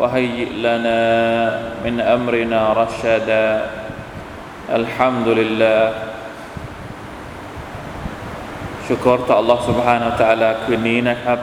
[0.00, 1.02] وهيئ لنا
[1.84, 3.48] من أمرنا رشدا
[4.78, 5.82] الحمد لله
[8.86, 11.38] ชุกรต่อ Allah سبحانه และ تعالى คืนนี้นะครับ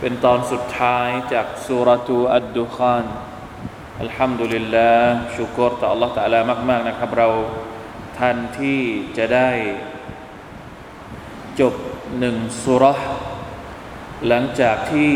[0.00, 3.04] เป็นตอนสุดท้ายจากสุรทูอัดดุคาน
[4.00, 7.28] อัลฮัมดุลิลลาห์ชุกรต่อ Allah تعالى มาก ๆ นะครับ เรา
[8.18, 8.80] ทันที่
[9.16, 9.50] จะได้
[11.60, 11.74] จบ
[12.18, 12.84] หนึ่งสุร
[14.26, 15.12] หลังจากที่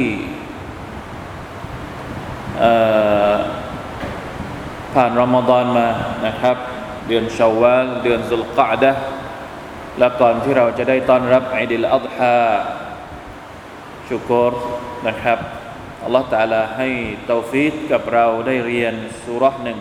[4.95, 5.87] ผ่านรอมฎอนมา
[6.25, 6.57] นะครับ
[7.07, 8.91] เดือนชาวาลเดือนสุลกะดะ
[9.99, 12.39] และก่อนที่เราจะได้ต้อนรับอิดิลอัฎฮา
[14.09, 14.53] ชุกร
[15.07, 15.39] นะครับ
[16.03, 16.89] อัลลอฮฺตาลาให้
[17.27, 19.79] เตาฟีดกับเราได้เรียนสุรษหนึ่ง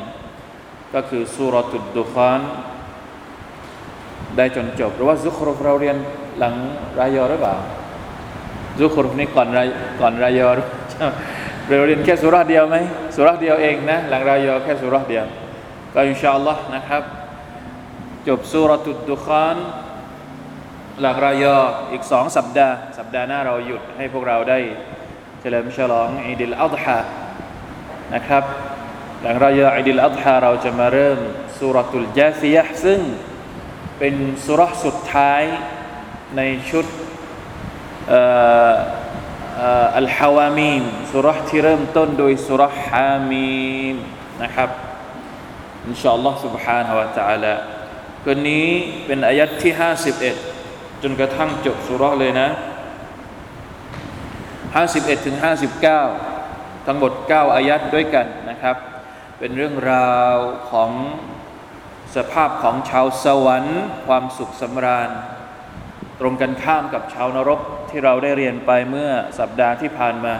[0.94, 2.40] ก็คือสุรตุดดุคาน
[4.36, 5.96] ได้จนจบ หรือว่าซุครุฟเราเรียน
[6.38, 6.54] หลัง
[7.00, 7.56] รายอหรือเปล่า
[8.80, 9.68] ซุครุฟนี่ก่อนราย
[10.00, 10.48] ก่อนรายอ
[11.66, 12.76] เราเรียนแค่สูเราะฮ์เดียวไหม
[13.16, 15.26] สูเราะฮ์เดียวเองนะหลังรายอแค่สูเราะฮ์เดียว
[15.94, 17.02] ก็อินชาอัลลอฮ์นะครับ
[18.28, 19.56] จบสุรตุดดุคาน
[21.00, 21.58] หลังรายอ
[21.92, 24.58] อีกสองสัปดาห์ สัปดาห์หน้าเราหยุดให้พวกเราได้
[25.40, 26.98] เฉลิมฉลองอีดิลอัฎฮา
[28.14, 28.44] นะครับ
[29.22, 31.18] หลังรายออีดิลอัฎฮาเราจะมาเริ่ม
[31.58, 33.00] สุรตุลจาซียะซึ่ง
[33.98, 34.14] เป็น
[34.46, 35.42] สุรสุดท้าย
[36.36, 36.86] ในชุด
[39.97, 43.95] อัลฮาวามีมสุรที่เริ่มต้นโดยสุรฮามีม
[44.43, 44.69] นะครับ
[45.85, 47.53] อินชาอัลลอฮ์ سبحانه และ تعالى
[48.23, 48.67] คืนนี้
[49.05, 49.73] เป็นอายัดที่
[50.37, 52.49] 51 จนกระทั่งจบสุรเลยนะ
[54.47, 55.37] 51ถึง
[56.11, 58.75] 59 ทั้งหมด 9 อายัดด้วยกันนะครับ
[59.39, 60.35] เป็นเรื่องราว
[60.71, 60.91] ของ
[62.15, 65.09] สภาพของชาวสวรรค์ ความสุขสำราญ
[66.19, 70.35] ตรงกันข้ามกับชาวนรกที่เราได้เรียนไปเมื่อสัปดาห์ที่ผ่านมา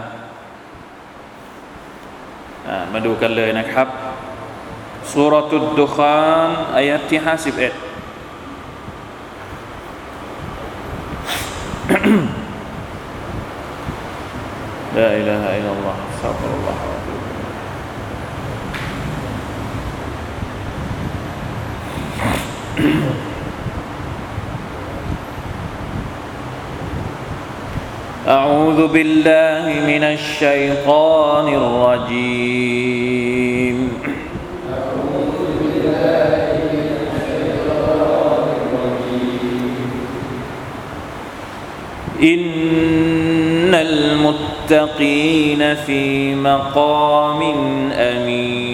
[2.94, 3.88] มาดูกันเลยนะครับ
[5.12, 7.90] สุรตุดดุคานอายัดที่51
[14.98, 16.73] لا إله إلا الله استغفر الله
[28.29, 32.75] أعوذ بالله من الشيطان الرجيم.
[42.23, 47.43] إن المتقين في مقام
[47.93, 48.74] أمين.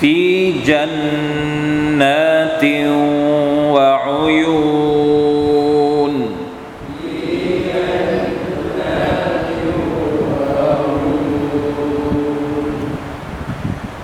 [0.00, 2.04] في جنات
[3.74, 5.00] وعيون.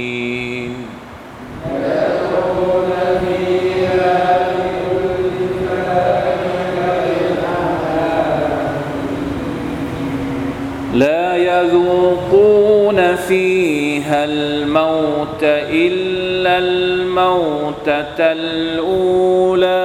[11.66, 19.76] يذوقون فيها الموت إلا الموتة الأولى.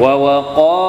[0.00, 0.81] ووقاهم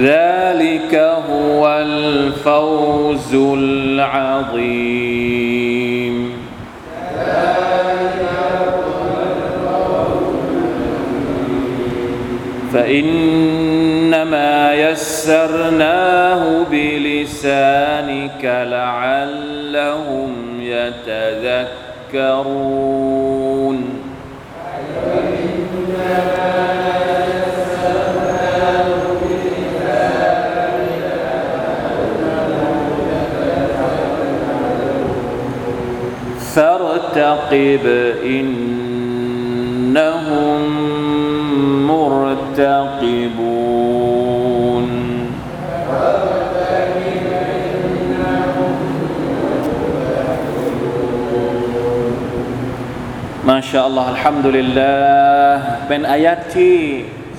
[0.00, 0.94] ذلك
[1.30, 4.96] هو الفوز العظيم.
[12.72, 20.32] فإنما يسرناه بلسانك لعلهم
[22.12, 22.46] يتذكرون.
[37.15, 37.85] فارتقب
[38.25, 38.61] إنهم
[41.87, 43.61] مرتقبون
[53.45, 55.51] ما شاء الله الحمد لله
[55.87, 56.77] เป็นอายัดที่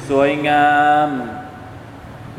[0.08, 0.72] สวยงา
[1.06, 1.08] ม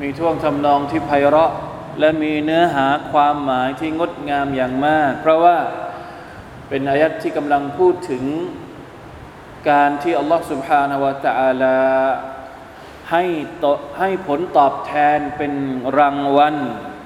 [0.02, 1.52] มีท่วงทำนองที่ไพเราะ
[2.00, 5.58] และมีเนื้อหาความหมายที่งดงามอย่างมาก เพราะว่า
[6.70, 8.24] เป็นอายัดที่กำลังพูดถึง
[9.70, 11.78] การที่อัลลอฮฺ سبحانه และ تعالى
[13.12, 13.24] ให้
[13.64, 13.66] ต
[14.00, 15.54] ให้ผลตอบแทนเป็น
[15.98, 16.56] รางวัล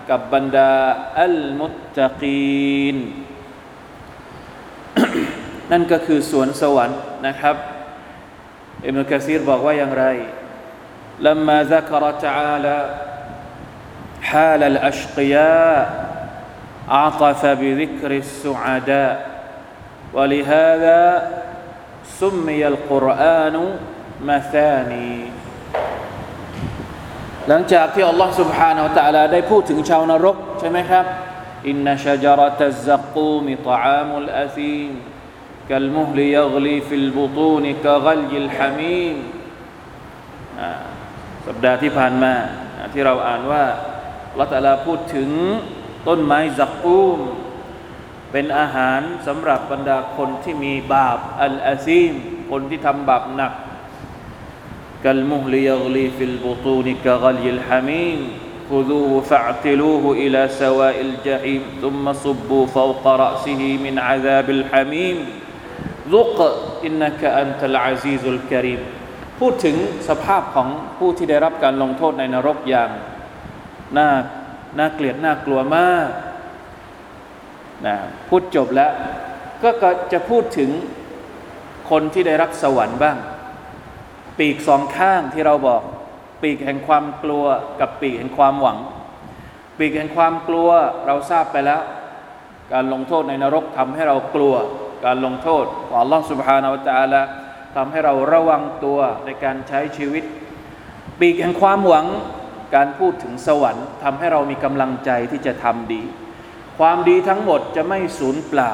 [0.10, 0.74] กับบรรดา
[1.20, 2.98] อัลมุตตะกีน
[5.72, 7.56] นั่นก็คือสวนสวรรค์นะครับ
[8.86, 10.06] อิมนุกะซีรบอกว่าอย่างไร
[11.28, 12.78] لما ذكر تعالى
[14.22, 16.08] حال الأشقياء
[16.90, 19.31] عطف بذكر السعداء
[20.16, 21.02] ولهذا
[22.20, 23.56] سمي القرآن
[24.30, 25.16] مثاني
[27.48, 31.06] หลังจากที่อัลลอฮ์ سبحانه และ تعالى ได้พูดถึงชาวนรกใช่ไหมครับ
[31.68, 34.92] อินนชจรตะซักูมิตอามุลอาซีม
[35.70, 39.18] كالمهل يغلي في البطون كغلي الحميم
[41.48, 42.34] สัปดาห์ที่ผ่านมา
[42.94, 43.66] ที่เราอ่านว่า
[44.40, 45.30] ละตาลาพูดถึง
[46.08, 47.18] ต้นไม้ซักกูม
[48.32, 52.12] เป็นอาหารสำหรับบรรดาคนที่มีบาปอัลอาซีม
[52.52, 53.54] คนที่ทำบาปหนัก
[55.04, 58.20] كالمهل يغلي في البطون كغلي الحميم
[58.70, 65.18] خذوه فاعتلوه إلى سواء الجحيم ثم صبوا فوق رأسه من عذاب الحميم
[66.10, 66.38] ذق
[66.86, 68.82] إنك أنت العزيز الكريم
[69.40, 69.76] พูดถึง
[70.10, 70.68] สภาพของ
[70.98, 72.90] ผู้ที่ได้รับการลงโทษในนรกอย่าง
[73.98, 74.10] น่า
[74.78, 76.08] น่าเกลียดน่ากลัวมาก
[77.87, 77.97] นะ
[78.29, 78.93] พูดจบแล้ว
[79.83, 80.71] ก็จะพูดถึง
[81.91, 83.17] คนที่ได้รับสวรรค์บ้าง
[84.39, 85.83] ปีกสองข้างที่เราบอก
[86.43, 87.45] ปีกแห่งความกลัว
[87.81, 88.79] กับปีกแห่งความหวัง
[89.79, 90.69] ปีกแห่งความกลัว
[91.07, 91.83] เราทราบไปแล้ว
[92.73, 94.55] การลงโทษในนรกทำให้เรากลัว
[95.05, 97.23] การลงโทษของอัลลอฮฺสุบฮานาวะตาละ
[97.77, 100.25] ทำให้เราระวังตัวในการใช้ชีวิต
[101.21, 102.07] ปีกแห่งความหวัง
[102.75, 106.03] การพูดถึงสวรรค์ทำให้เรามีกำลังใจที่จะทำดี
[106.85, 108.73] ความดีทั้งหมดจะไม่สูญเปล่า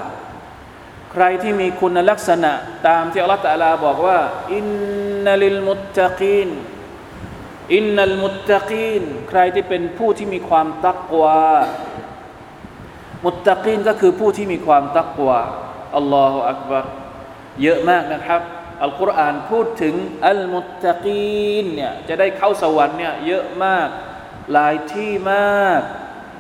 [1.13, 2.53] ใครที่มีคุณลักษณะ
[2.87, 4.19] ตามที่อัลลอฮฺตะลาบอกว่า
[4.55, 4.65] อิน
[5.25, 6.49] นัลิลมุตตะกีน
[7.75, 11.41] อินนัลมุตตะกีนใครที่เป็นผู้ที่มีความตักวา
[13.25, 15.41] มุตตะกีนก็คือผู้ที่มีความตักวา
[15.97, 16.85] อัลลอฮฺอักบาร
[17.63, 18.41] เยอะมากนะครับ
[18.83, 19.95] อัลกุรอานพูดถึง
[20.29, 23.89] อัลมุตตะกีนเนี่ยจะได้เข้าสวรรค์เนี่ยเยอะมาก
[24.53, 25.83] หลายที่มาก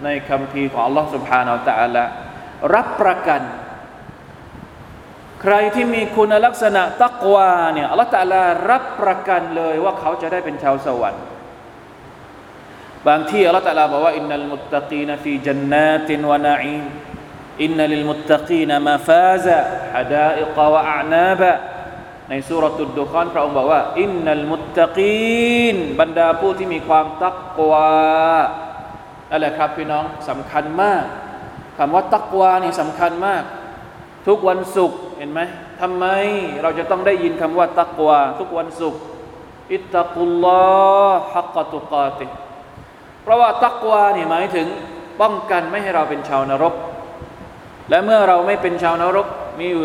[0.04, 2.04] ในคำพีของ Allah سبحانه และ تعالى
[2.76, 3.42] รับประกัน
[5.42, 11.24] ใครที่มีคุณลักษณะตักวาเนี่ยอัลลอฮฺตะลารับประกันเลยว่าเขาจะได้เป็นชาวสวรรค์
[13.08, 16.86] บางที่อัลลอฮฺตะลาบอกว่าอินนัลมุตตะกีนฟีจันนาตินวะนาอีม
[17.64, 19.58] อินนัลิลมุตตะกีนมาฟาซะ
[19.96, 21.52] ฮดาอิกวะอานาบะ
[22.30, 27.92] ในสุรตุดดุคอนพระองค์บอกว่าอินนัลมุตตะกีนบรรดาผู้ที่มีความตักวา
[29.31, 31.05] นั่นแหละครับพี่น้องสำคัญมาก
[31.79, 33.43] คำว่าตักวานี่สำคัญมาก
[34.27, 35.41] ทุกวันศุกร์เห็นไหม
[35.81, 36.05] ทำไม
[36.63, 39.01] เราจะต้องได้ยินคำว่าตักวา ทุกวันศุกร์
[39.73, 40.63] อิตตักุลลอ
[41.11, 42.27] ฮ์ฮักกตุกาติ
[43.23, 44.67] เพราะว่าตักวานี่หมายถึง
[45.21, 46.75] ป้องกันไม่ให้เราเป็นชาวนรก
[47.91, 49.27] และเมื่อเราไม่เป็นชาวนรก
[49.59, 49.85] มีอยู่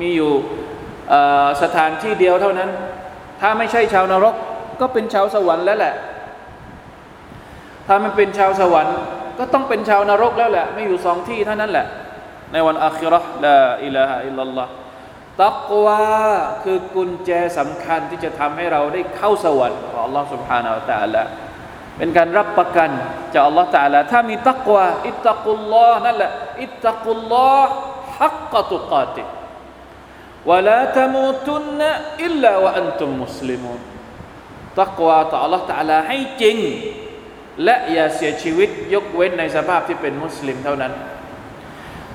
[0.00, 0.32] มีอยู่
[1.62, 2.70] สถานที่เดียวเท่านั้น
[3.40, 4.34] ถ้าไม่ใช่ชาวนรก
[4.80, 5.94] ก็เป็นชาวสวรรค์แล้วแหละ
[7.87, 8.97] ถ้าไม่เป็นชาวสวรรค์
[9.39, 11.87] ก็ต้องเป็นชาวนรกแล้วแหละ ไม่อยู่สองที่เท่านั้นแหละ
[12.51, 14.67] ในวันอาคิรอลาอิลาฮะอิลลัลลอฮ
[15.43, 21.23] ตักวาคือกุญแจสำคัญที่จะทำให้เราได้เข้าสวรรค์ของ Allah سبحانه และ تعالى
[21.97, 22.89] เป็นการรับประกัน
[23.33, 26.31] จาก Allah تعالى ถ้ามีตักวาอิตตักุลลอฮ์นั่นแหละ
[26.63, 27.73] อิตตักุลลอฮ์
[28.19, 29.23] ฮักกตุกาติ
[30.49, 31.81] วะลาตมูตุน
[32.23, 33.79] อิลลาวะอันตุมมุสลิมูน
[34.81, 36.57] ตักวาต่อ Allah تعالى ให้จริง
[37.64, 40.92] และอย่าเสียชีวิตยกเว้นในสภาพที่เป็นมุสลิมเท่านั้น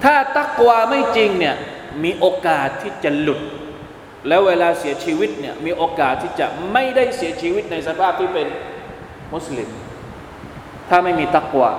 [0.04, 1.56] ถ้าตักวาไม่จริงเนี่ย
[2.04, 3.42] มีโอกาสที่จะหลุด
[4.28, 8.48] แล้วเวลาเสียชีวิตเนี่ยมีโอกาสที่จะไม่ได้เสียชีวิตในสภาพที่เป็น
[9.34, 9.70] มุสลิม
[10.90, 11.72] ถ้าไม่มีตักวา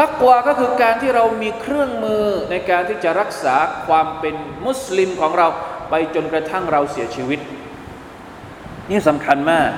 [0.00, 4.34] ตักวาก็คือการที่เรามีเครื่องมือในการที่จะรักษาความเป็น
[4.66, 5.46] มุสลิมของเรา
[5.90, 7.40] ไปจนกระทั่งเราเสียชีวิต
[8.90, 9.70] นี่สำคัญมาก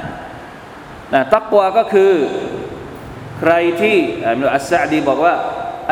[1.14, 2.12] นะตักวาก็คือ
[3.38, 3.52] ใคร
[3.83, 5.35] ที่อัลอัสซาดีบอกว่า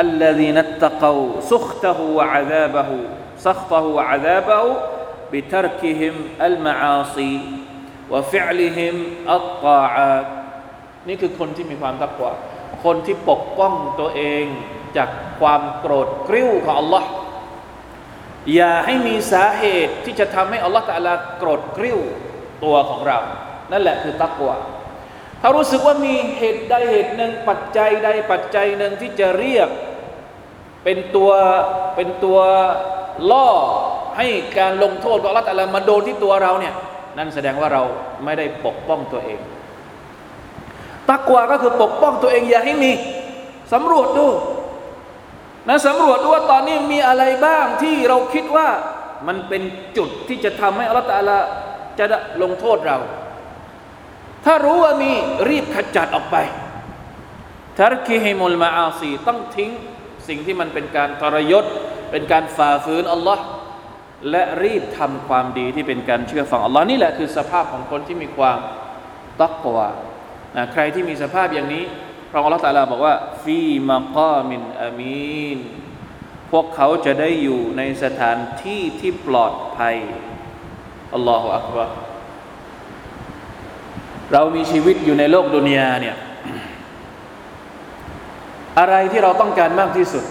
[0.00, 8.96] الذين اتقوا سخطه وعذابه سخطه وعذابه بتركهم المعاصي وفعلهم
[9.34, 10.16] الطاعة
[11.08, 12.32] นี่คือคนที่มีความตักวา
[12.84, 14.44] คนที่ปกป้องตัวเอง
[14.96, 15.08] จาก
[15.40, 17.04] ความโกรธกริ้วของ Allah
[18.54, 21.98] อย่าให้มีสาเหตุที่จะทำให้อัลลอฮฺตะลาโกรธกริ้ว
[22.64, 23.18] ตัวของเรา
[23.72, 24.56] นั่นแหละคือตักวา
[25.40, 29.68] ถ้ารู้สึกว่ามีเหตุใดเหตุหนึ่งปัจจัยใดปัจจัยหนึ่งที่จะเรียก
[30.84, 31.30] เป็นตัว
[31.96, 32.38] เป็นตัว
[33.30, 33.48] ล่อ
[34.16, 34.28] ให้
[34.58, 36.74] การลงโทษของอัลลอฮฺมาโดนที่ตัวเราเนี่ย
[37.18, 37.82] นั่นแสดงว่าเรา
[38.24, 39.40] ไม่ได้ปกป้องตัวเอง
[41.10, 42.92] ตักวาก็คือปกป้องตัวเองอย่าให้มี
[43.72, 44.28] สำรวจดู
[45.68, 48.68] นะสำรวจดูว่าตอนนี้มีอะไรบ้างที่เราคิดว่า
[49.26, 49.62] มันเป็น
[49.96, 51.32] จุดที่จะทำให้อัลลอฮฺ
[51.98, 52.04] จะ
[52.42, 52.98] ลงโทษเรา
[54.46, 55.12] ถ้ารู้ว่ามี
[55.48, 56.36] รีบขจัดออกไป
[57.78, 59.70] ทารกิฮิมุลมาอาซีต้องทิ้ง
[60.28, 61.64] สิ่งที่มันเป็นการทรยศ
[62.10, 63.44] เป็นการฝ่าฝืนอัลลอฮ์
[64.30, 68.58] และรีบทำความดีที่เป็นการเชื่อฟังอัลลอฮ์นี่แหละคือสภาพของคนที่มีความ
[69.40, 69.88] ตักวา
[70.56, 71.84] นะใครที่มีสภาพอย่างนี้
[72.30, 75.58] พระอัลลอฮ์ตาลาบอกว่าฟีมากามินอามีน
[76.50, 79.96] พวกเขาจะได้อยู่ในสถานที่ที่ปลอดภัย
[81.14, 82.05] อัลลอฮฺอักบาร
[84.32, 86.16] เรามีชีวิตอยู่ในโลกดุนยาเนี่ย
[88.78, 90.24] อะไรที่เราต้องการมากที่สุด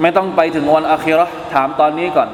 [0.00, 2.28] ไม่ต้องไปถึงวันอาคิรอถามตอนนี้ก่อน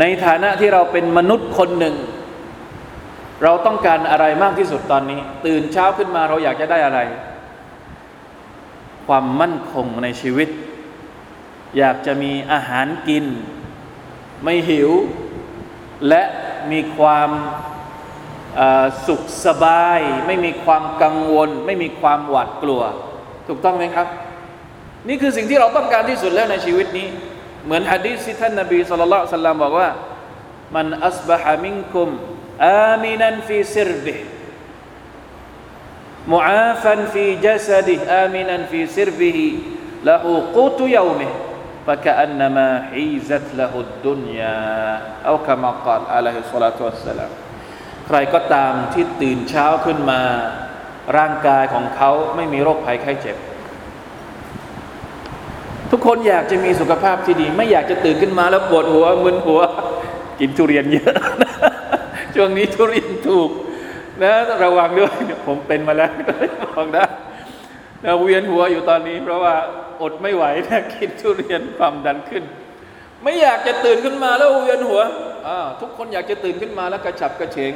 [0.00, 1.96] ในฐานะที่เราเป็นมนุษย์คนหนึ่ง
[3.42, 7.00] เราต้องการอะไรมากที่สุดตอนนี้ ตื่นเช้าขึ้นมาเราอยากจะได้อะไร
[9.06, 10.48] ความมั่นคงในชีวิต
[11.78, 13.24] อยากจะมีอาหารกิน
[14.42, 14.90] ไม่หิว
[16.08, 16.22] และ
[16.72, 17.30] มีความ
[19.06, 22.82] สุขสบาย ไม่มีความกังวล ไม่มีความหวาดกลัว
[23.48, 24.08] ถูกต้องไหมครับ
[25.08, 27.08] นี่คือสิ่งที่เราต้องการที่สุดแล้วในชีวิตนี้
[27.64, 29.88] เหมือนฮะดีษที่ท่านนบีصلى الله عليه وسلمบอกว่า
[30.74, 32.08] من أصبح منكم
[32.66, 41.28] آمنا في سربه معافى في جسده آمنا في سربه له قوت يومه
[41.87, 44.59] فكأنما حيزت له الدنيا
[45.29, 47.31] أو كما قال عليه الصلاة والسلام
[48.07, 50.21] ใครก็ตามที่ตื่นเช้าขึ้นมา
[51.17, 53.37] ร่างกายของเขาไม่มีโรคภัยไข้เจ็บ
[55.91, 59.61] ทุกคนอยากจะมีสุขภาพที่ดี ไม่อยากจะตื่นขึ้นมาแล้วปวดหัวมึนหัว
[60.39, 61.15] กินทุเรียนเยอะ
[62.35, 63.49] ช่วงนี้ทุเรียนถูก
[64.21, 65.11] นะระวังด้วย
[65.47, 66.11] ผมเป็นมาแล้ว
[66.63, 67.09] บอกได้นะ
[68.20, 69.54] เวียนหัวอยู่ตอนนี้ เพราะว่า
[70.02, 72.44] อดไม่ไหวนะกินทุเรียนความดันขึ้น
[73.22, 75.00] ไม่อยากจะตื่นขึ้นมาแล้วเวียนหัว
[75.80, 77.74] ทุกคนอยากจะตื่นขึ้นมาแล้วกระฉับกระเฉง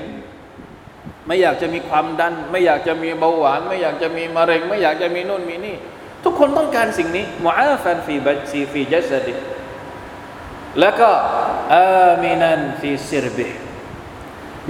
[1.27, 5.77] ไม่อยากจะมีความดัน ไม่อยากจะมีเบาหวาน ไม่อยากจะมีมะเร็ง ไม่อยากจะมีนู่นมีนี่
[6.25, 9.35] ทุกคนต้องการสิ่งนี้มุอาฟันฟีบัซีฟีจัสดิ
[10.81, 11.09] แล้วก็
[11.75, 13.49] อามินันฟีซิรบิ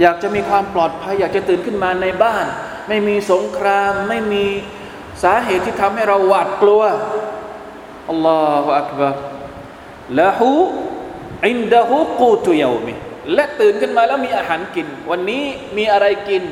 [0.01, 2.45] อยากจะมีความปลอดภัย อยากจะตื่นขึ้นมาในบ้าน
[2.87, 4.45] ไม่มีสงคราม ไม่มี
[5.23, 6.81] สาเหตุที่ทำให้เราหวาดกลัว
[8.09, 9.15] อัลลอฮฺอักบาร
[10.19, 10.49] ละหู
[11.47, 12.93] อินดะฮูกูตุยามิ
[13.33, 15.43] และตื่นขึ้นมาแล้วมีอาหารกิน วันนี้
[15.77, 16.43] มีอะไรกิน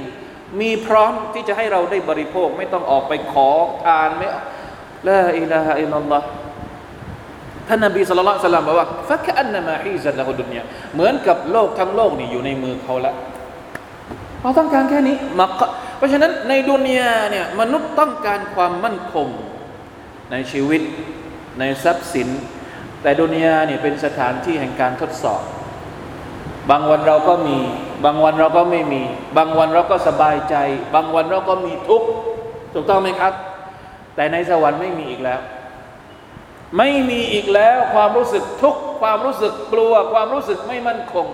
[0.59, 3.49] มีพร้อมที่จะให้เราได้บริโภค ไม่ต้องออกไปขอ
[3.85, 4.27] ทานไม่
[5.07, 6.21] ลาอิลาฮะอิลลัลลอฮ
[7.67, 13.13] ท่านนบีสุลต่านบอกว่าฟักอันนามาฮีซัตละฮุดุนยาเหมือนกับโลกทั้งโลกนี่อยู่ในมือเขาละ
[14.41, 15.61] เราต้องการแค่นี้มัก
[15.99, 19.27] เพราะฉะนั้นในดุนยาเนี่ยมนุษย์ต้องการความมั่นคง
[20.31, 20.81] ในชีวิต
[21.59, 22.29] ในทรัพย์สิน
[23.01, 25.41] แต่ดุนยาเนี่ยเป็นสถานที่แห่งการทดสอบ
[26.69, 27.57] บางวันเราก็มี
[28.05, 29.01] บางวันเราก็ไม่มี
[29.37, 30.55] บางวันเราก็สบายใจ
[30.95, 32.07] บางวันเราก็มีทุกข์
[32.73, 33.33] ถูกต้องไหมครับ
[34.15, 35.39] แต่ในสวรรค์ไม่มีอีกแล้ว
[36.77, 41.25] ไม่มีอีกแล้วความรู้สึกทุกข์ความรู้สึกกลัว ความรู้สึกไม่มั่นคง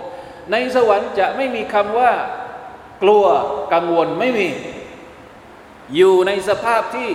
[0.51, 2.11] ในสวรรค์จะไม่มีคำว่า
[3.01, 3.25] กลัว
[3.73, 4.47] กังวลไม่มี
[5.95, 7.09] อยู่ในสภาพที่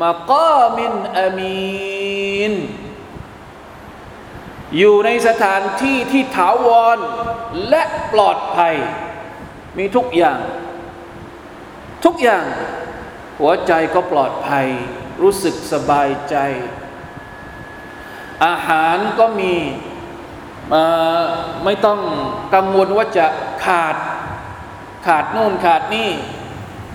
[0.00, 2.52] มากามินอามีน
[4.76, 6.98] อยู่ในสถานที่ที่ถาวร
[7.68, 8.74] และปลอดภัย
[9.78, 10.38] มีทุกอย่าง
[12.04, 12.44] ทุกอย่าง
[13.40, 14.66] หัวใจก็ปลอดภัย
[15.22, 16.36] รู้สึกสบายใจ
[18.46, 19.54] อาหารก็มี
[21.64, 22.00] ไม่ต้อง
[22.54, 23.26] กังวลว่าจะ
[23.64, 23.96] ขาด
[25.06, 26.10] ขาดนู่นขาดนี่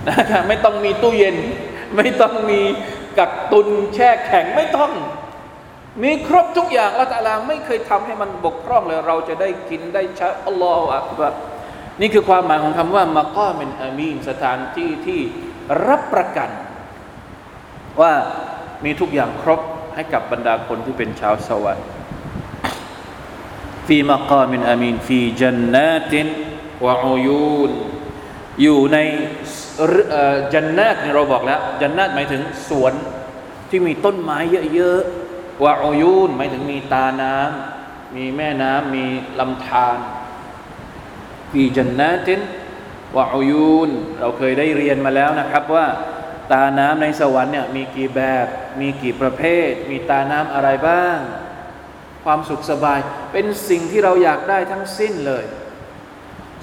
[0.08, 1.36] นะครับไม่ต้องมีตู้เย็น
[1.96, 2.60] ไม่ต้องมี
[3.18, 4.92] กักตุนแช่แข็งไม่ต้อง
[6.02, 11.32] มีครบทุกอย่างละตาลาไม่เคยทำให้มันบกพร่องเลย เราจะได้กินได้ใช้อัลลอฮฺอักบัร
[12.00, 15.20] นี่คือความหมายของคำว่ามะก้าเป็นอามีนสถานที่ที่
[15.88, 16.50] รับประกัน
[18.00, 18.12] ว่า
[18.84, 19.60] มีทุกอย่างครบ
[19.94, 21.86] ให้กับบรรดาคนที่เป็นชาวสวรรค์
[23.86, 26.26] ฟีมะกามินอามีนฟีจันนาติน
[26.86, 27.70] วะอุยูน
[28.62, 28.98] อยู่ใน
[30.52, 32.92] จันนาตเนี่ยเราบอกแล้วจันนาตหมายถึงสวน
[33.70, 34.38] ที่มีต้นไม้
[34.74, 39.04] เยอะๆวะอุยูนหมายถึงมีตาน้ำมีแม่น้ำมี
[39.40, 39.98] ลำธาร
[41.50, 42.40] ฟีจันนาติน
[43.16, 45.86] วะอุยูนเราเคยได้เรียนมาแล้วนะครับว่า
[46.52, 48.46] ตาน้ำในสวรรค์เนี่ยมีกี่แบบ
[48.80, 51.18] มีกี่ประเภท มีตาน้ำอะไรบ้าง
[52.24, 52.98] ความสุขสบาย
[53.32, 55.44] เป็นสิ่งที่เราอยากได้ทั้งสิ้นเลย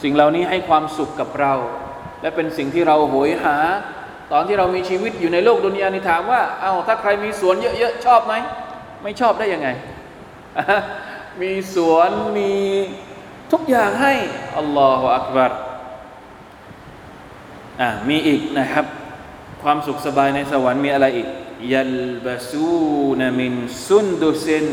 [0.03, 1.53] สิ่งเหล่านี้ให้ความสุขกับเรา
[2.25, 3.57] และเป็นสิ่งที่เราโหยหา
[4.31, 8.33] ตอนที่เรามีชีวิตอยู่ในโลกดุนยานี่ถามว่าเอา้าถ้าใครมีสวนเยอะๆชอบไหม
[9.03, 9.69] ไม่ชอบได้ยังไง
[11.41, 12.51] มีสวนมี
[13.51, 14.13] ทุกอย่างให้
[14.57, 15.51] อัลลอฮฺอักบาร
[17.81, 18.85] อ่ามีอีกนะครับ
[19.63, 21.27] ความสุขสบายในสวรรค์มีอะไรอีก
[21.73, 23.53] ยัลบาซูนมิน
[23.87, 24.67] ซุนดุซิน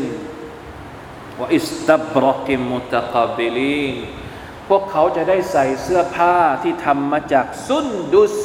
[1.41, 4.22] วอิสตับรกิมุตะกาบิลีน
[4.69, 8.35] พวกเขาจะได้ใส่เสื้อผ้าที่ทำมาจากซุนดุส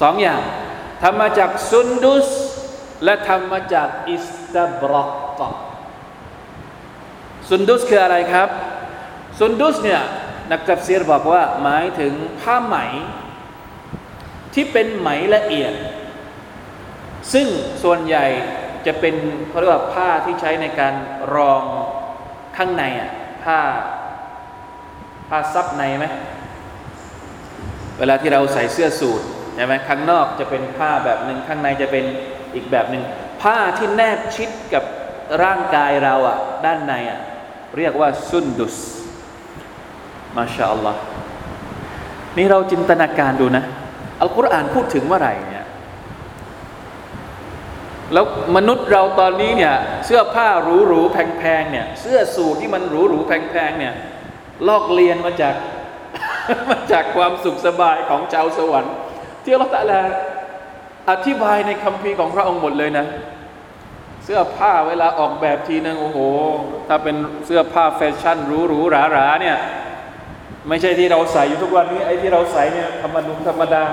[0.00, 0.42] สองอย่าง
[1.02, 2.28] ทำมาจากซุนดุส
[3.04, 5.04] และทำมาจากอิสตับรอ
[5.38, 5.40] ก
[7.48, 8.48] ซุนดุสคืออะไรครับ
[9.38, 10.02] ซุนดุสเนี่ย
[10.50, 12.76] นักตัฟซีรบอกว่าหมายถึงผ้าไหม
[14.54, 15.74] ที่เป็นไหมละเอียด
[17.32, 17.46] ซึ่ง
[17.82, 18.26] ส่วนใหญ่
[18.86, 19.14] จะเป็น
[19.48, 20.94] เขาเรียกว่าผ้าที่ใช้ในการ
[21.34, 21.62] รอง
[22.56, 23.10] ข้างในอะ
[23.44, 23.58] ผ้า
[25.34, 26.06] ผ้าซับในไหม
[27.98, 29.22] เวลาที่เราใส่เสื้อสูท
[29.56, 32.04] ใช่ไหมข้างนอกจะเป็นผ้าแบบหนึ่งข้างในจะเป็น
[32.54, 33.02] อีกแบบหนึ่ง
[33.42, 34.84] ผ้าที่แนบชิดกับ
[35.42, 37.20] ร่างกายเราอะด้านในอะ
[37.78, 38.78] เรียกว่าซุนดุส
[40.36, 41.00] มาชาอัลลอฮ์
[42.36, 43.64] นี่เราจินตนาการดูนะ
[44.20, 45.64] อัลกุรอานพูดถึงเมื่อไหร่เนี่ย
[48.12, 48.24] แล้ว
[48.56, 49.74] มนุษย์เราตอนนี้เนี่ย
[50.06, 53.94] เสื้อผ้าหรูๆแพงๆเนี่ยเสื้อสูทที่มันหรูๆแพงๆเนี่ย
[54.68, 55.54] ลอกเลียนมาจาก
[56.70, 58.94] มาจากความสุขสบายของชาวสวรรค์
[59.42, 60.00] ที่อัลลอฮฺตะลา
[61.10, 63.06] อธิบายในคัมภีของพระองค์หมดเลยนะ
[64.24, 66.18] เสื้อผ้าเวลาออกแบบทีนึงโอ้โห
[66.88, 69.56] ถ้าเป็นเสื้อผ้าแฟชั่นหรูๆหราๆเนี่ย
[70.68, 73.84] ไม่ใช่ที่เราใส่อยู่ทุกวันนี้ไอ้ที่เราใส่เนี่ยธรรมดุธรรมดา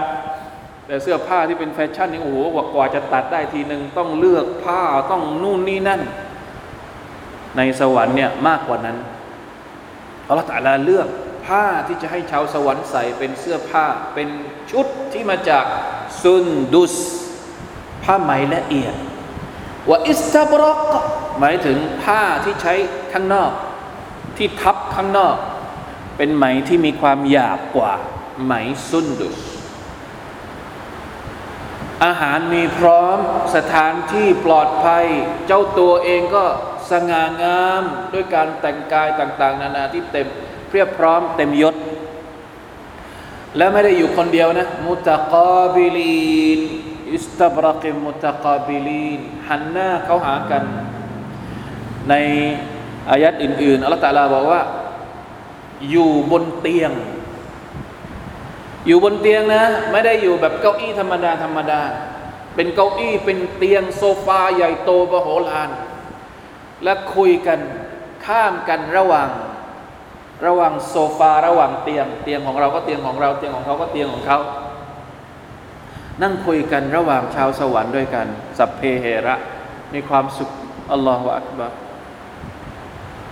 [0.88, 2.38] แต่เสื้อผ้าที่เป็นแฟชั่นนี่โอ้โห
[2.74, 6.02] กว่าจะตัดได้ทีหนึ่งต้องเลือกผ้าต้องนู่นนี่นั่น
[7.58, 8.98] ในสวรรค์เนี่ยมากกว่านั้น
[10.30, 11.08] อัลลอฮฺตาลาเลือก
[11.46, 14.30] ผ้าที่จะให้ชาวสวรรค์ใส่เป็นเสื้อผ้าเป็น
[14.72, 15.66] ชุดที่มาจาก
[16.22, 16.96] ซุนดุส
[18.04, 18.96] ผ้าไหมละเอียด
[19.90, 20.80] ว่าอิสตาบรอก
[21.40, 22.74] หมายถึงผ้าที่ใช้
[23.14, 23.52] ข้างนอก
[24.38, 25.36] ที่ทับข้างนอก
[26.18, 27.94] เป็นไหมที่มีความหยาบกว่า
[28.44, 28.54] ไหม
[28.90, 29.38] ซุนดุส
[32.06, 33.18] อาหารมีพร้อม
[33.56, 35.06] สถานที่ปลอดภัย
[35.48, 36.46] เจ้าตัวเองก็
[36.92, 40.28] สง่างามด้วยการแต่งกายต่าง ๆ นานาที่เต็ม
[40.70, 41.76] เพียบพร้อมเต็มยศ
[43.58, 46.60] และไม่ได้อยู่คนเดียวนะمتقابلين
[47.14, 50.64] إستبرق متقابلينหันหน้าเขาหากัน
[52.10, 52.14] ใน
[53.10, 54.62] อายะฮ์อื่น ๆอัลลอฮ์ตะอาลาบอกว่า
[55.90, 56.92] อยู่บนเตียง
[58.88, 61.82] อยู่บนเตียงนะ ไม่ได้อยู่แบบเก้าอี้ธรรมดาธรรมดา
[62.56, 65.70] เป็นเก้าอี้เป็นเตียงโซฟาใหญ่โตมโหฬาร
[66.84, 67.60] และคุยกัน
[68.26, 69.30] ข้ามกันระหว่าง
[70.48, 74.40] ระหว่างโซฟาระหว่างเตียง เตียงของเราก็เตียงของเราเตียงของเขาก็เตียงของเขา
[76.22, 79.36] นั่งคุยกันระหว่างชาวสวรรค์ด้วยกัน สัพเพเหระ
[79.94, 80.50] มีความสุข
[80.92, 81.72] อัลลอฮฺอักบาร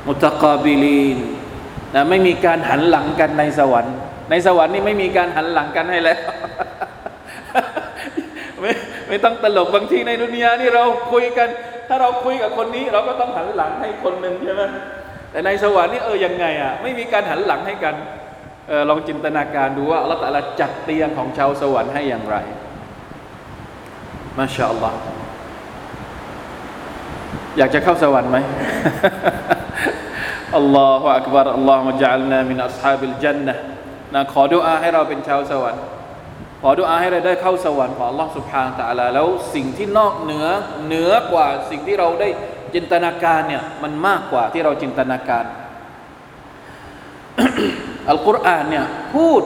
[0.07, 1.19] มุตะกาบิลีน
[1.93, 3.95] นะไม่มีการหันหลังกันในสวรรค์
[4.29, 6.19] ในสวรรค์นี่ไม่มีการหันหลังกันให้แล้ว
[8.59, 8.71] ไม่
[9.07, 11.49] ไม่ต้องตลกบางทีในดุนยานี่เราคุยกัน
[11.87, 14.63] ถ้าเราคุยกับคนนี้เราก็ต้องหันหลังให้คนหนึ่งใช่ไหม
[15.31, 17.95] แต่ในสวรรค์นี่เออยังไงอะไม่มีการหันหลังให้กัน
[18.71, 22.37] ออลองจินตนาการดูว่าอัลลอฮฺตะอาลาจัดเตียงของชาวสวรรค์ให้อย่างไร
[24.37, 24.97] มาชาอัลลอฮ์
[27.57, 28.37] อยากจะเข้าสวรรค์ไหม
[30.57, 33.55] อัลลอฮฺอักบารอัลลอฮฺมะจัลนามินอัศฮาบิลจันนะ
[34.13, 35.83] นะขอดุอาให้เราเป็นชาวสวรรค์
[36.60, 40.46] ขอดุอาให้เราได้เข้าสวรรค์ของ Allah سبحانه และ تعالى แล้วสิ่งที่นอกเหนือ
[40.86, 42.28] เหนือกว่าสิ่งที่เราได้
[42.74, 45.44] จินตนาการเนี่ยมันมากกว่าที่เราจินตนาการ
[48.08, 49.42] อัลกุรอานเนี่ยพูด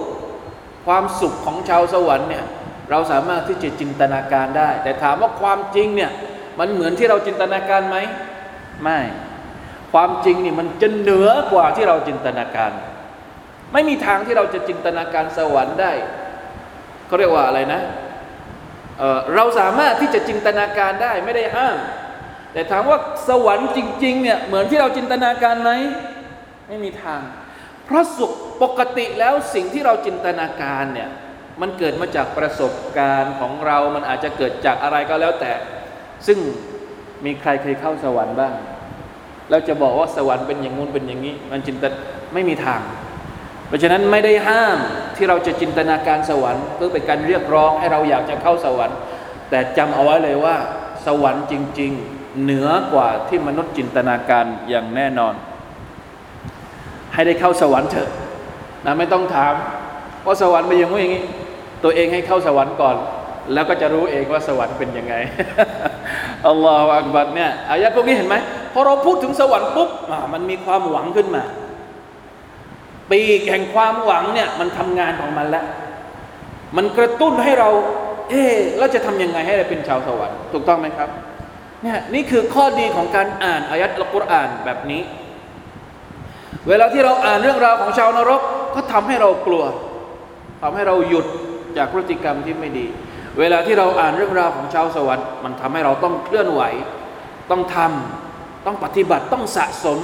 [0.87, 2.45] ความสุขของชาวสวรรค์เนี่ย
[2.91, 6.11] เราสามารถที่จะจินตนาการได้ แต่ถามว่าความจริงเนี่ย
[6.59, 7.97] มันเหมือนที่เราจินตนาการไหม
[8.83, 9.01] ไม่
[9.93, 12.73] ความจริงนี่มันจะเหนือกว่าที่เราจินตนาการ
[13.73, 15.93] ไม่มีทางที่เราจะจินตนาการสวรรค์ได้
[17.12, 17.82] เขาเรียกว่าอะไรนะ
[19.00, 21.78] เเราสามารถที่จะจินตนาการได้ไม่ได้ห้าม
[22.54, 22.98] แต่ถามว่า
[23.28, 25.72] สวรรค์จริงๆเนี่ยเหมือนที่เราจินตนาการไหม
[26.68, 27.22] ไม่มีทาง
[27.86, 28.32] เพราะสุข
[28.64, 31.10] ปกติแล้วสิ่งที่เราจินตนาการเนี่ย
[31.62, 35.54] มันเกิดมาจากประสบการณ์ของเรา มันอาจจะเกิดจากอะไรก็แล้วแต่
[36.28, 36.38] ซึ่ง
[37.26, 38.54] มีใครเคยเข้าสวรรค์บ้าง
[39.50, 41.86] แล้วจะบอกว่าสวรรค์เป็นอย่างงู้นเป็นอย่างนี้ มันจินต
[42.34, 42.82] ไม่มีทาง
[43.72, 44.78] เพราะฉะนั้นไม่ได้ห้าม
[45.16, 48.98] ที่เราจะจินตนาการสวรรค์เพื่อเป็นการเรียกร้องให้เราอยากจะเข้าสวรรค์
[49.50, 50.56] แต่จำเอาไว้เลยว่า
[51.06, 55.34] สวรรค์จริง ๆ เหนือกว่าที่มนุษย์จินตนาการอย่างแน่นอน
[57.14, 58.10] ให้ได้เข้าสวรรค์เถอะ
[58.86, 59.54] นะไม่ต้องถาม
[60.26, 61.24] ว่าสวรรค์เป็นย่างนี้อย่างนี้
[61.84, 62.96] ตัวเองให้เข้าสวรรค์ก่อน
[63.54, 65.16] แล้วก็จะรู้เองว่าสวรรค์เป็นยังไง
[66.48, 68.36] อัลลอฮฺอักบัดเนี่ยอายะพวกนี้เห็นไหม
[68.74, 69.90] พอเราพูดถึงสวรรค์ปุ๊บ
[70.34, 71.44] มันมีความหวังขึ้นมา
[73.10, 75.66] ปีกแห่งความหวังเนี่ยมันทำงานของมันแล้ว
[76.78, 77.70] มันกระตุ้นให้เรา
[78.30, 78.44] เอ๊
[78.78, 81.10] แล้วจะทำยังไงให้เราเป็นชาวสวรรค์ถูกต้องไหมครับ
[81.84, 85.02] เนี่ยนี่คือข้อดีของการอ่านอายัดอัลกุรอานแบบนี้
[86.68, 88.42] เวลาที่เราอ่านเรื่องราวของชาวนรก
[88.76, 89.64] ก็ทำให้เรากลัว
[90.62, 91.26] ทำให้เราหยุด
[91.78, 92.86] จากพฤติกรรมที่ไม่ดี
[93.40, 96.62] เวลาที่เราอ่านเรื่องราวของชาวสวรรค์ มันทำให้เราต้องเคลื่อนไหว
[97.52, 100.00] ต้องทำต้องปฏิบัติต้องสะสม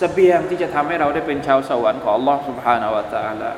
[0.00, 3.50] สเสบียงที่จะทำให้เราได้เป็นชาวสวรรค์ของ Allah سبحانه และ تعالى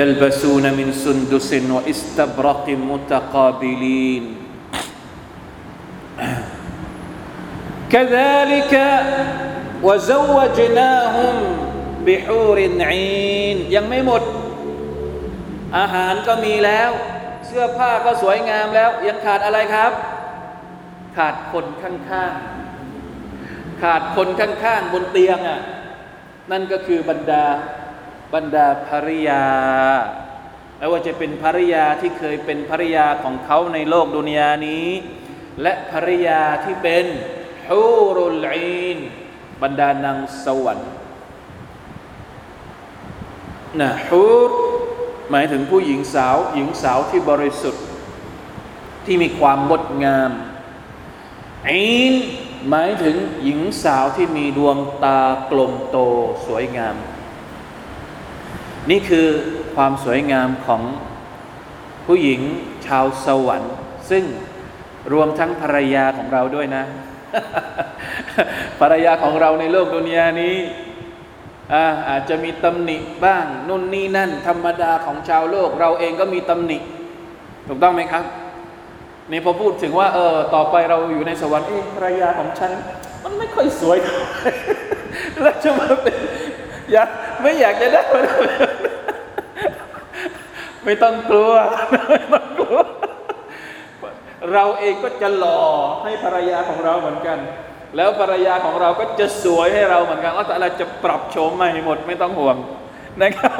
[0.00, 4.24] يلبسون من سندس واستبرق متقابلين
[7.92, 8.74] كذلك
[9.86, 11.36] وزوجناهم
[12.06, 14.22] بحور عين ยังไม่หมด
[15.78, 16.90] อาหารก็มีแล้ว
[17.46, 19.92] เสื้อผ้าก็สวยงามแล้ว ยังขาดอะไรครับ
[21.16, 22.65] ขาดคนข้างๆ
[23.81, 25.61] ขาดคนข้างๆบนเตียงอะ
[26.51, 27.45] นั่นก็คือบรรดา
[28.33, 29.43] บรรดาภริยา
[30.77, 34.87] ไม่ว่าจะเป็นภริยาที่เคยเป็นภริยาของเขาในโลกดุนยานี้
[35.61, 37.05] และภริยาที่เป็น
[37.69, 37.85] ฮู
[38.15, 38.97] รุลอีน
[39.61, 40.91] บรรดานางสวรรค์
[43.81, 44.51] นะฮูร
[45.31, 47.83] หมายถึงผู้หญิงสาว หญิงสาวที่บริสุทธิ์
[49.05, 50.31] ที่มีความงดงาม
[51.69, 52.15] อีน
[52.69, 55.19] หมายถึงหญิงสาวที่มีดวงตา
[55.51, 55.97] กลมโต
[56.47, 56.95] สวยงาม
[58.89, 59.27] นี่คือ
[59.75, 60.81] ความสวยงามของ
[62.05, 62.41] ผู้หญิง
[62.85, 63.75] ชาวสวรรค์
[64.09, 64.23] ซึ่ง
[65.13, 66.83] รวมทั้งภรรยาของเราด้วยนะ
[68.79, 70.55] ภรรยาของเราในโลกดุนยานี้
[71.73, 76.77] อาอาจจะมีตำหนิบ้างนู่นนี่นั่น ธรรมดาของชาวโลก เราเองก็มีตำหนิ
[77.67, 78.23] ถูกต้องไหมครับ
[79.31, 82.71] นี่พอพูดถึงว่าเออต่อไปเราอยู่ในสวรรค์เออภรรยาของฉัน
[83.23, 83.97] มันไม่ค่อยสวย
[85.41, 86.15] แล้วจะมาเป็น
[86.91, 87.09] อยาก
[87.41, 88.01] ไม่อยากจะได้
[90.85, 91.53] ไม่ต้องกลัว
[92.11, 92.77] ไม่ต้องกลัว
[94.53, 95.61] เราเองก็จะหล่อ
[96.03, 97.37] ให้ภรรยาของเราเหมือนกัน
[97.95, 102.57] แล้วภรรยาของเราก็จะสวยให้เราเหมือนกันว่าแต่เราจะปรับโฉมใหม่หมดไม่ต้องห่วง
[103.21, 103.53] นะครับ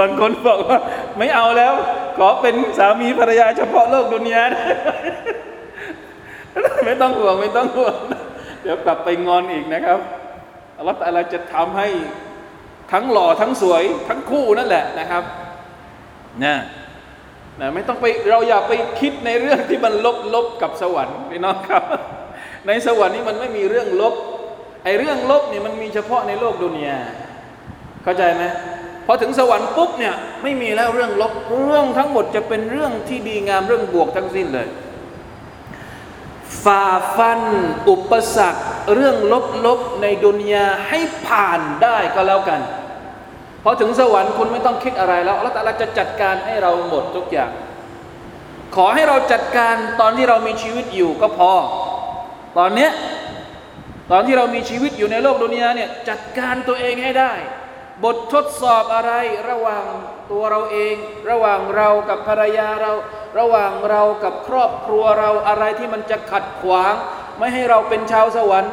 [0.00, 0.78] บางคนบอกว่า
[1.18, 1.74] ไม่เอาแล้ว
[2.18, 4.42] ขอเป็นสามีภรรยาเฉพาะโลกดุนยา
[6.84, 7.96] ไม่ต้องห่วงไม่ต้องห่วง
[8.62, 10.00] เดี๋ยวกลับไปงอนอีกนะครับ
[10.78, 11.88] อัลลอฮฺจะทำให้
[12.92, 15.22] ทั้งหล่อทั้งสวยทั้งคู่นั่นแหละนะครับ
[16.44, 16.56] นะ
[17.60, 21.82] นะไม่ต้องไปเราอย่าไปคิดในเรื่องที่มันลบลบกับสวรรค์พี่น้องครับ
[22.66, 24.14] ในสวรรค์นี่มันไม่มีเรื่องลบ
[24.84, 26.98] ไอเรื่องลบเนี่ยมันมีเฉพาะในโลกดุนยา
[28.02, 28.44] เข้าใจไหม
[29.06, 31.32] พอถึงสวรรค์ปุ๊บเนี่ยไม่มีแล้วเรื่องลบ
[31.66, 34.68] เรื่องทั้งหมดจะเป็นเรื่องที่ดีงามเรื่องบวกทั้งสิ้นเลย
[36.64, 36.84] ฝ่า
[37.16, 37.40] ฟัน
[37.88, 38.62] อุปสรรค
[38.94, 39.16] เรื่อง
[39.66, 42.60] ลบๆในดุนยาให้ผ่านได้ก็แล้วกัน
[43.64, 47.50] พอถึงสวรรค์คุณไม่ต้องคิดอะไรแล้วแล้วแต่ละจะจัดการให้เราหมดทุกอย่าง
[48.76, 51.52] ขอให้เราจัดการตอนที่เรามีชีวิตอยู่ก็พอ
[52.58, 52.90] ตอนเนี้ย
[54.10, 57.32] ตอนที่เรามีชีวิตอยู่ในโลกดุนยาเนี่ยจัดการตัวเองให้ได้
[58.04, 59.12] บททดสอบอะไร
[59.50, 59.84] ระหว่าง
[60.30, 60.94] ตัวเราเอง
[61.30, 62.92] ระหว่างเรากับภรรยาเรา
[63.38, 66.94] ระหว่างเรากับครอบครัวเราอะไรที่มันจะขัดขวาง
[67.38, 68.72] ไม่ให้เราเป็นชาวสวรรค์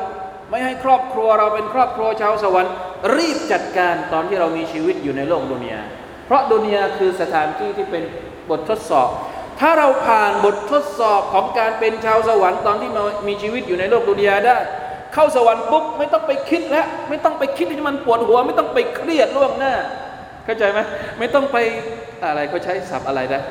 [0.49, 2.73] ไม่ให้ครอบครัวเราเป็นครอบครัวชาวสวรรค์
[3.15, 5.81] รีบจัดการตอนที่เรามีชีวิตอยู่ในโลกดุนยา
[6.25, 8.03] เพราะดุนยาคือสถานที่ที่เป็น
[8.49, 9.09] บททดสอบ
[9.59, 12.89] ถ้าเราผ่านบททดสอบของการเป็นชาวสวรรค์ตอนที่
[13.27, 14.57] มีชีวิตอยู่ในโลกดุนยาได้
[15.13, 19.73] เข้าสวรรค์ปุ๊บไม่ต้องไปคิดแล้วไม่ต้องไปคิดที่มันปวดหัว ไม่ต้องไปเครียดล่วงหน้า
[20.45, 20.79] เข้าใจไหม
[21.19, 21.57] ไม่ต้องไป
[22.23, 23.41] อะไรเขาใช้ศัพท์อะไรนะ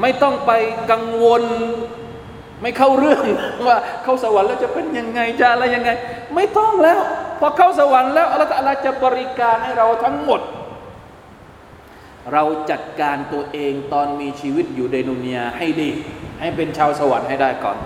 [0.00, 0.52] ไม่ต้องไป
[0.90, 1.42] กังวล
[2.62, 3.24] ไม่เข้าเรื่อง
[3.66, 5.90] ว่าเข้าสวรรค์แล้วจะเป็นยังไงจะอะไรยังไง
[6.34, 7.00] ไม่ต้องแล้ว
[7.40, 10.40] พอเข้าสวรรค์แล้วอัลลอฮฺจะบริการให้เราทั้งหมด
[12.32, 15.90] เราจัดการตัวเองตอนมีชีวิตอยู่ในดุนยาให้ดี
[16.40, 17.78] ให้เป็นชาวสวรรค์ให้ได้ก่อน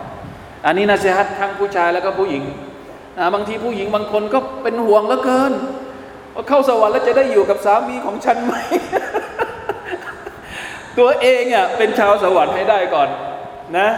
[0.66, 2.42] อันนี้นะเซฮัตทั้งผู้ชายแล้วก็ผู้หญิง
[3.35, 5.53] บางทีผู้หญิงบางคนก็เป็นห่วงเหลือเกิน
[6.35, 8.53] ว่าเข้าสวรรค์แล้วจะได้อยู่กับสามีของฉันไหม
[10.99, 13.09] ตัวเองอ่ะเป็นชาวสวรรค์ให้ได้ก่อน
[13.77, 13.89] นะ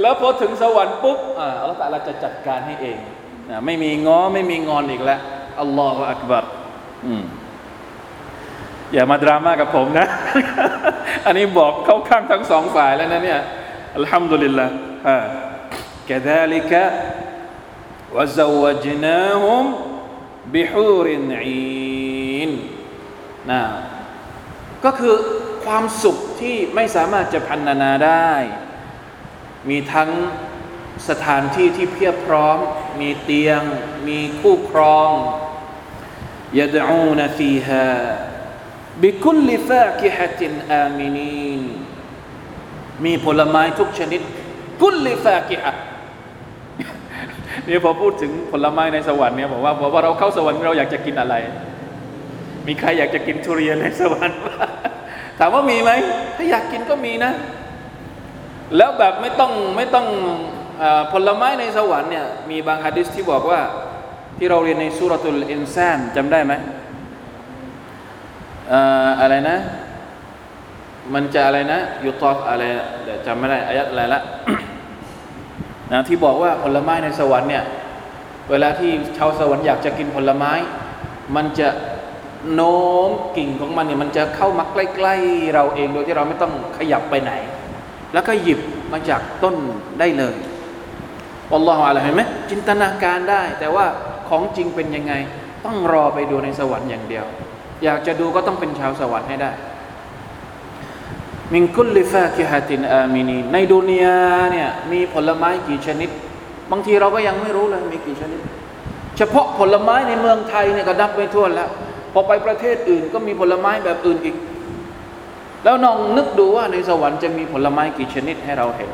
[0.00, 2.98] แล้วพอถึงสวรรค์ปุ๊บอ่าอัลลอฮฺจะจัดการให้เอง
[3.50, 5.20] นะไม่มีง้อไม่มีงอนอีกแล้ว
[5.60, 6.44] อัลลอฮฺอักบัร
[7.06, 7.24] อืม
[8.92, 10.06] อย่ามาดราม่ากับผมนะ
[11.26, 13.40] อันนี้บอกเข้าข้างทั้งสองฝ่ายแล้วนะเนี่ย
[13.96, 14.66] อัลฮัมดุลิลละ
[15.08, 15.24] อ่า
[16.10, 16.72] كذلك
[18.15, 19.65] วะซาวจนาฮุม
[20.53, 22.51] บิฮูรินอีน
[23.49, 23.61] นะ
[24.85, 25.15] ก็คือ
[25.65, 28.31] ความสุขที่ไม่สามารถจะพันนานาได้
[29.69, 30.09] มีทั้ง
[31.09, 32.57] สถานที่ที่เพียบพร้อม
[32.99, 33.61] มีเตียง
[34.07, 35.11] มีคู่ครอง
[36.59, 37.89] ยดอูนฟีฮา
[39.01, 41.53] บิคุลฟากิฮตินอามินี
[43.05, 44.21] มีผลไม้ทุกชนิด
[44.81, 45.73] กุลฟากิฮะ
[47.67, 51.35] นี่พอพูดถึงผลไม้ในสวรรค์เนี่ยบอกว่าบอกว่าเราเข้าสวรรค์เราอยากจะกินอะไร
[52.67, 54.37] มีใครอยากจะกินทุเรียนในสวรรค์
[55.39, 55.91] ถามว่ามีไหม
[56.35, 57.31] ถ้าอยากกินก็มีนะ
[58.77, 60.07] แล้วแบบไม่ต้องไม่ต้อง
[60.81, 63.59] อผลไม้ในสวรรค์เนี่ยมีบางฮะดิษที่บอกว่า
[64.37, 66.53] ที่เราเรียนในสุรตุลอินซานจำได้ไหม
[69.21, 69.57] อะไรนะ
[71.13, 72.63] มันจะอะไรนะยูตอฟอะไร
[73.03, 74.21] เดี๋ยวจำไม่ได้อายัดอะไรละ
[75.93, 77.63] นะที่บอกว่าผลไม้ในสวรรค์เนี่ย
[78.49, 80.51] เวลาที่ชาวสวรรค์อยากจะกินผลไม้
[81.35, 81.67] มันจะ
[82.53, 87.31] โน้มกิ่งของมันเนี่ยมันจะเข้ามาใกล้ๆเราเองโดยที่เราไม่ต้องขยับไปไหน
[88.13, 88.59] แล้วก็หยิบ
[88.91, 89.55] มาจากต้น
[89.99, 90.35] ได้เลย
[91.53, 93.85] อัลลอฮฺอะไรเห็นไหมจินตนาการได้ แต่ว่า
[94.29, 95.13] ของจริงเป็นยังไง
[95.65, 97.25] ต้องรอไปดูในสวรรค์อย่างเดียว
[97.83, 99.51] อยากจะดูก็ต้องเป็นชาวสวรรค์ให้ได้
[101.53, 104.17] มิงคุลลิฟาคิฮะตินอามินีในดุนยา
[104.51, 106.09] เนี่ยมีผลไม้กี่ชนิด
[106.71, 108.39] บางทีเราก็ยังไม่รู้เลยมีกี่ชนิด
[109.17, 111.69] เฉพาะผลไม้ในเมืองไทยเนี่ยก็นับไม่ถ้วนแล้ว
[112.13, 114.35] พอไปประเทศอื่นก็มีผลไม้แบบอื่นอีก
[115.63, 118.89] แล้วน้องนึกดูว่าในสวรรค์จะมีผลไม้กี่ชนิดให้เราเห็น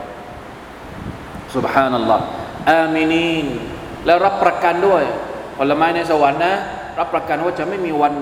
[1.55, 2.23] สุบฮานัลลอฮ์
[2.71, 3.47] อามินีน
[4.05, 5.03] แล้วรับประกันด้วย
[5.57, 6.55] ผลไม้ในสวรรค์นะ
[6.99, 8.13] รับประกันว่าจะไม่มีวัน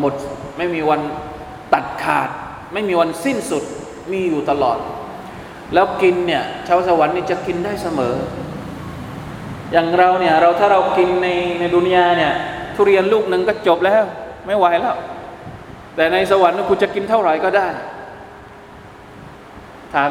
[0.00, 0.14] หมด
[0.58, 1.00] ไม่มีวัน
[1.74, 2.30] ตัดขาด
[2.72, 3.64] ไม่มีวันสิ้นสุด
[4.12, 4.78] มีอยู่ตลอด
[5.74, 8.14] แล้วกินเนี่ยชาวสวรรค์นี่จะกินได้เสมอ
[9.72, 11.28] อย่างเราเนี่ยเราถ้าเรากินใน
[11.60, 12.32] ในดุนยาเนี่ย
[12.74, 14.04] ทุเรียนลูกหนึ่งก็จบแล้ว
[14.46, 14.96] ไม่ไหวแล้ว
[15.96, 17.68] แต่ในสวรรค์คุณจะกินเท่าไหร่ก็ได้
[19.94, 20.10] ถาม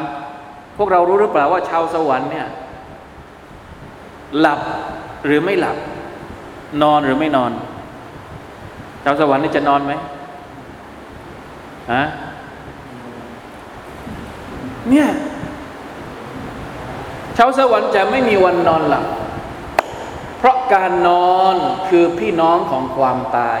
[0.76, 2.46] พวกเรารู้หรือเปล่าว่าชาวสวรรค์เนี่ย
[4.38, 4.60] หลับ
[5.26, 5.76] หรือไม่หลับ
[6.82, 7.52] นอนหรือไม่นอน
[9.04, 9.92] ชาวสวรรค์นี่จะนอนไหม
[11.92, 12.04] ฮะ
[14.88, 15.08] เนี่ย
[17.36, 19.06] ชาวสวรรค์จะไม่มีวันนอนหลับ
[20.38, 21.56] เพราะการนอน
[21.88, 23.60] คือพี่น้องของความตาย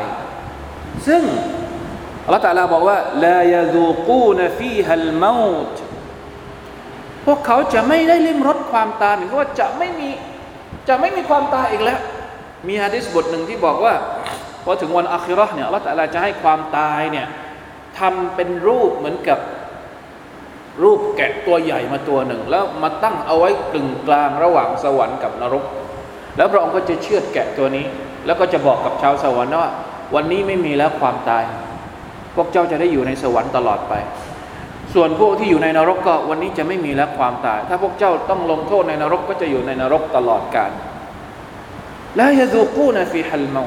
[1.06, 1.22] ซึ่ง
[2.24, 5.32] อัลลอฮฺตาลาบอกว่าลายาดูกูนฟีฮัลมา
[5.74, 5.76] ต
[7.26, 10.08] พวกเขาจะไม่ได้ลิ้มรสความตายหรือว่าจะไม่มี
[10.88, 12.00] จะไม่มีความตายอีกแล้ว
[12.68, 13.94] มีฮะดิษบทหนึ่งที่บอกว่า
[14.64, 17.26] พอถึงวันอัคราเนี่ยอัลลอฮฺตาลาจะให้ความตายเนี่ย
[17.98, 19.38] ทำเป็นรูปเหมือนกับ
[20.82, 25.64] รูปแกะตัวใหญ่มาตัวหนึ่ง แล้วมาตั้งเอาไว้กึ่งกลางระหว่างสวรรค์กับนรก
[26.36, 27.84] แล้วพระองค์ก็จะเชือดแกะตัวนี้
[28.26, 29.70] แล้วก็จะบอกกับชาวสวรรค์ว่า
[30.14, 31.44] วันนี้ไม่มีแล้วความตาย
[32.34, 33.94] พวกเจ้าจะได้อยู่ในสวรรค์ตลอดไป
[34.94, 40.72] ส่วนพวกที่อยู่ในนรกก็วันนี้จะไม่มีแล้วความตาย ถ้าพวกเจ้าต้องลงโทษในนรกก็จะอยู่ในนรกตลอดกาล
[42.16, 43.62] และยะซูกูนฟีฮัลมา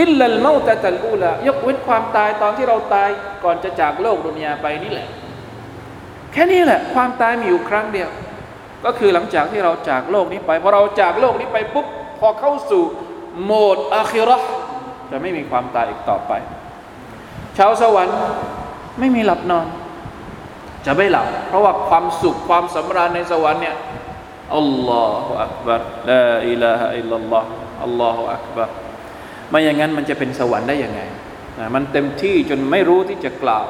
[0.00, 3.08] อิลลัลมาตะตัลอูลายกเว้นความตายตอนที่เราตาย
[3.44, 5.08] ก่อนจะจากโลกดุนยาไปนี่แหละ
[6.36, 8.08] แค่นี้แหละ ความตายมีอยู่ครั้งเดียว
[8.84, 11.86] ก็คือหลังจากที่เราจากโลกนี้ไปพอเราจากโลกนี้ไปปุ๊บ
[12.20, 12.82] พอเข้าสู่
[13.42, 14.48] โหมดอาคิราะห์
[15.10, 16.32] จะไม่มีความตายอีกต่อไป
[17.56, 18.18] ชาวสวรรค์
[18.98, 19.66] ไม่มีหลับนอน
[20.86, 23.76] จะไม่หลับ เพราะว่าความสุขความสำราญในสวรรค์เนี่ย
[24.56, 27.48] อัลลอฮฺอักบัรลาอิลาฮะอิลลัลลอฮฺ
[27.84, 28.70] อัลลอฮฺอักบัร
[29.50, 31.00] ไม่อย่างนั้นมันจะเป็นสวรรค์ได้ยังไง
[31.58, 33.66] นะมันเต็มที่จนไม่รู้ที่จะกล่าว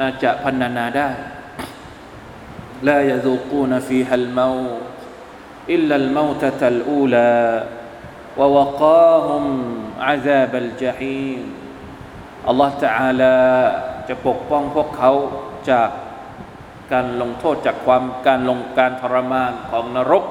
[0.00, 1.08] นะจะพันนาได้
[2.83, 4.93] لا يذوقون فيها الموت
[5.69, 7.63] إلا الموتة الأولى
[8.37, 9.45] ووقاهم
[9.99, 11.41] عذاب الجحيم
[12.47, 13.37] อัลลอฮฺ تعالى
[14.07, 15.11] จะปกป้องพวกเขา
[15.71, 15.89] จาก
[16.91, 20.25] การลงโทษจากความการลงการทรมานของนรก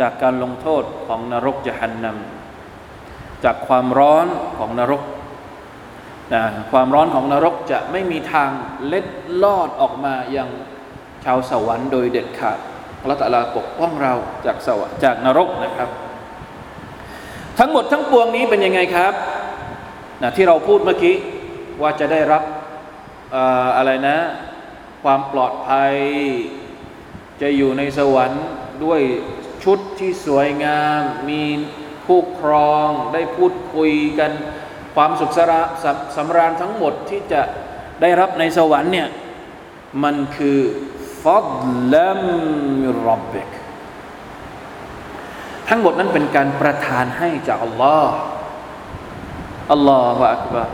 [0.00, 4.26] จากการลงโทษของนรกจะหันนำจากความร้อน
[4.58, 5.02] ของนรก
[6.32, 8.50] นะความร้อนของนรกจะไม่มีทาง
[8.86, 9.06] เล็ด
[9.42, 10.48] ลอดออกมายัง
[11.25, 12.57] ชาวสวรรค์โดยเด็ดขาด
[13.01, 14.13] พระตะลาปกป้องเรา
[14.45, 15.89] จากสวรรค์จากนรกนะครับ
[17.59, 19.13] ทั้งหมดทั้งปวงนี้เป็นยังไงครับ
[20.21, 21.15] นะที่เราพูดเมื่อกี้
[21.81, 22.43] ว่าจะได้รับ
[23.77, 24.17] อะไรนะ
[25.03, 25.93] ความปลอดภัย
[27.41, 28.45] จะอยู่ในสวรรค์
[28.83, 29.01] ด้วย
[29.63, 31.43] ชุดที่สวยงาม มี
[32.05, 34.31] คู่ครองได้พูดคุยกัน
[34.95, 37.41] ความสุขสระสสำราญทั้งหมดที่จะ
[38.01, 39.07] ได้รับในสวรรค์เนี่ย
[40.03, 40.59] มันคือ
[41.27, 41.49] ฟัด
[41.93, 42.19] ลัม
[42.81, 43.49] มิรับบิก
[45.69, 48.15] ทั้งหมดนั้นเป็นการประทานให้จากอัลลอฮ์
[49.71, 50.69] อัลลอฮฺอักบาร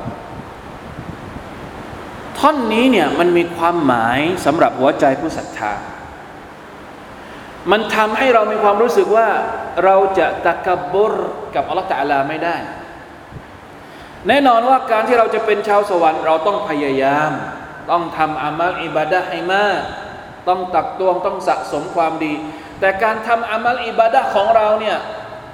[2.38, 5.74] ท่อนนี้เนี่ยมันมีความหมายสำหรับหัวใจผู้ศรัทธา
[7.72, 9.30] มันทำให้เรามีความรู้สึกว่า
[9.84, 11.14] เราจะตะกบุร
[11.56, 12.56] กับอัลลอฮฺตะลาไม่ได้
[14.28, 17.32] แน่นอนว่าการที่เราจะเป็นชาวสวรรค์ เราต้องพยายาม
[17.92, 19.82] ต้องทำอามัลอิบาดะให้มาก
[20.48, 22.34] ต้องตักตวงต้องสะสมความดี
[22.80, 24.98] แต่การทำอามัลอิบาดะของเราเนี่ย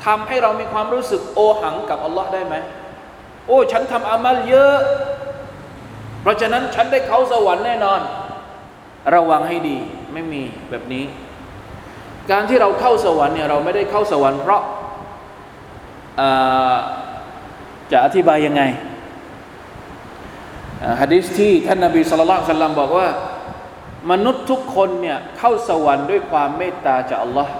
[0.05, 2.55] ทำให้เรามีความรู้สึกโอหังกับอัลลอฮ์ได้ไหม
[3.47, 4.77] โอ้ฉันทำอามัลเยอะ
[6.21, 7.99] เพราะฉะนั้นฉันได้เข้าสวรรค์แน่นอน
[9.15, 9.77] ระวังให้ดี
[10.13, 11.05] ไม่มีแบบนี้
[12.31, 14.61] การที่เราเข้าสวรรค์เนี่ยเราไม่ได้เข้าสวรรค์เพราะ
[17.91, 18.61] จะอธิบายยังไง
[21.01, 23.07] ฮะดิษที่ท่านนบีสุลต่านสัลลัมบอกว่า
[24.11, 27.53] มนุษย์ทุกคนเนี่ยเข้าสวรรค์ด้วยความเมตตาจากอัลลอฮ์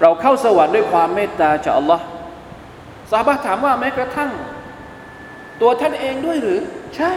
[0.00, 2.04] เราเข้าสวรรค์ด้วยความเมตตาจากอัลลอฮ์
[3.10, 4.30] สาบะถามว่าแม้กระทั่ง
[5.60, 6.60] ตัวท่านเองด้วยหรือ
[6.96, 7.12] ใช่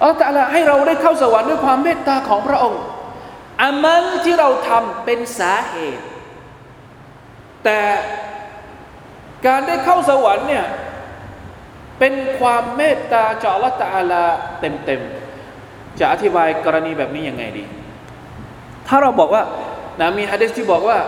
[0.00, 2.82] อัลลอฮฺให้เราได้เข้าสวรรค์ด้วยความเมตตาของพระองค์
[3.62, 6.04] อามัลที่เราทำเป็นสาเหตุ
[7.64, 7.80] แต่
[9.46, 10.64] การได้เข้าสวรรค์เนี่ย
[11.98, 14.22] เป็นความเมตตาจากอัลลอฮฺตาลา
[14.60, 17.64] เต็มๆ จะอธิบายกรณีแบบนี้ยังไงดี
[18.88, 19.42] ถ้าเราบอกว่า
[20.00, 20.98] นะมีฮะดิษที่บอกว่า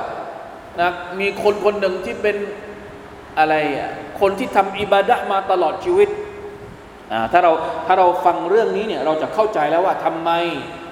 [0.81, 2.37] นะมีคนคนหนึ่งที่เป็น
[3.39, 6.09] อะไรอะคนที่ทำอิบาดะมาตลอดชีวิต
[7.33, 7.53] ถ้าเรา
[7.87, 10.31] ถ้าเราฟังเรื่องนี้เนี่ยเราจะเข้าใจแล้วว่าทำไม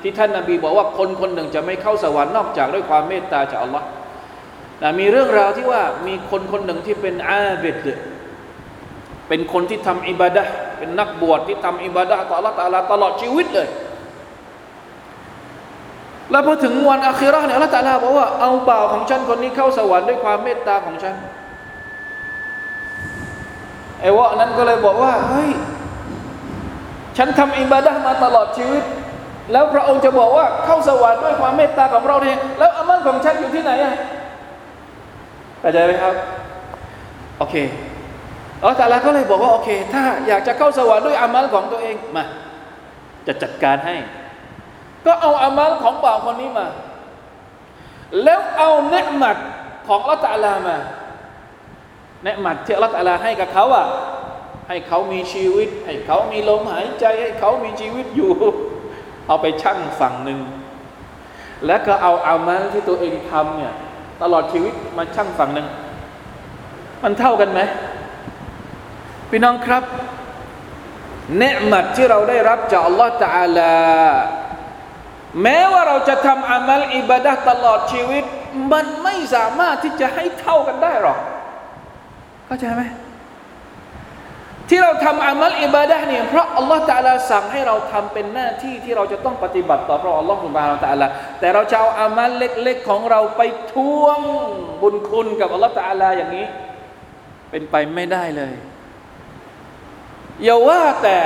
[0.02, 3.86] ที่ท่านนาบีบอกว่าคนคนหนึ่งจะไม่เข้าสวรรค์นอกจากด้วยความเมตตาจากอัลลอฮ์
[4.82, 7.86] นะมีเรื่องราวที่ว่ามีคนคนหนึ่งที่เป็นอาเบด
[9.34, 10.44] เป็นคนที่ทำอิบาดะ
[10.78, 13.68] เป็นนักบวชที่ทำอิบาดะต่อ Allah ตาลาตลอดชีวิตเลย
[16.30, 21.14] แล้วพอถึงวันอาคิราเนี่ย Allah ตาลาบอกว่าเอาบ่าวของฉันคนนี้เข้าสวรรค์ด้วยความเมตตาของฉัน
[24.00, 25.50] ไอ้วะนั้นก็เลยบอกว่าเฮ้ย
[27.16, 28.84] ฉันทำอิบาดะมาตลอดชีวิต
[29.52, 33.94] แล้วพระองค์จะบอกว่าเข้าสวรรค์ด้วยความเมตตาของเราเนี่ยแล้วอามัลของฉันอยู่ที่ไหนอะ
[35.60, 36.14] เข้าใจไหมครับ
[37.40, 37.56] โอเค
[38.62, 42.24] อัลลอฮฺตาลาก็เลยบอกว่าโอเค ถ้าอยากจะเข้าสวรรค์ด้วยอามัลของตัวเองมา
[43.26, 43.96] จะจัดการให้
[45.06, 46.66] ก็เอาอามัลของบ่าวคนนี้มา
[48.24, 49.36] แล้วเอาเนืหมัด
[49.88, 50.76] ของอัลตาลามา
[52.24, 53.86] เนืหมัดที่อัลตาลาให้กับเขาอะ
[54.68, 58.32] ให้เขามีชีวิต ให้เขามีลมหายใจ ให้เขามีชีวิตอยู่
[59.26, 60.40] เอาไปชั่งฝั่งหนึ่ง
[61.66, 63.74] แล้วก็เอาอามัลที่ตัวเองทำเนี่ย
[64.22, 65.68] ตลอดชีวิตมาชั่งฝั่งหนึ่ง
[67.02, 67.60] มันเท่ากันไหม
[69.34, 69.84] พี่น้องครับ
[71.38, 73.74] เนืมัดที่เราได้รับจากอัลลอฮฺตาลา
[75.42, 78.24] แม้ว่าเราจะทำอามัลอิบาดะตลอดชีวิต
[78.72, 81.18] มันไม่สามารถที่จะให้เท่ากันได้หรอก
[82.46, 82.82] เข้าใจไหม
[84.68, 91.06] ที่เราทำอามัลอิบาดะเนี่ยเพราะอัลลอฮฺตาลาสั่งให้เราทำเป็นหน้าที่ที่เราจะต้องปฏิบัติต่อพระอัลลอฮฺสุบานตาลา
[91.40, 94.20] แต่เราจะเอาอามัลเล็กๆ ของเราไปทวง
[94.82, 96.46] บุญคุณกับอัลลอฮฺตาลาอย่างนี้
[97.50, 98.54] เป็นไปไม่ได้เลย
[100.44, 101.18] อย่าว่าแต่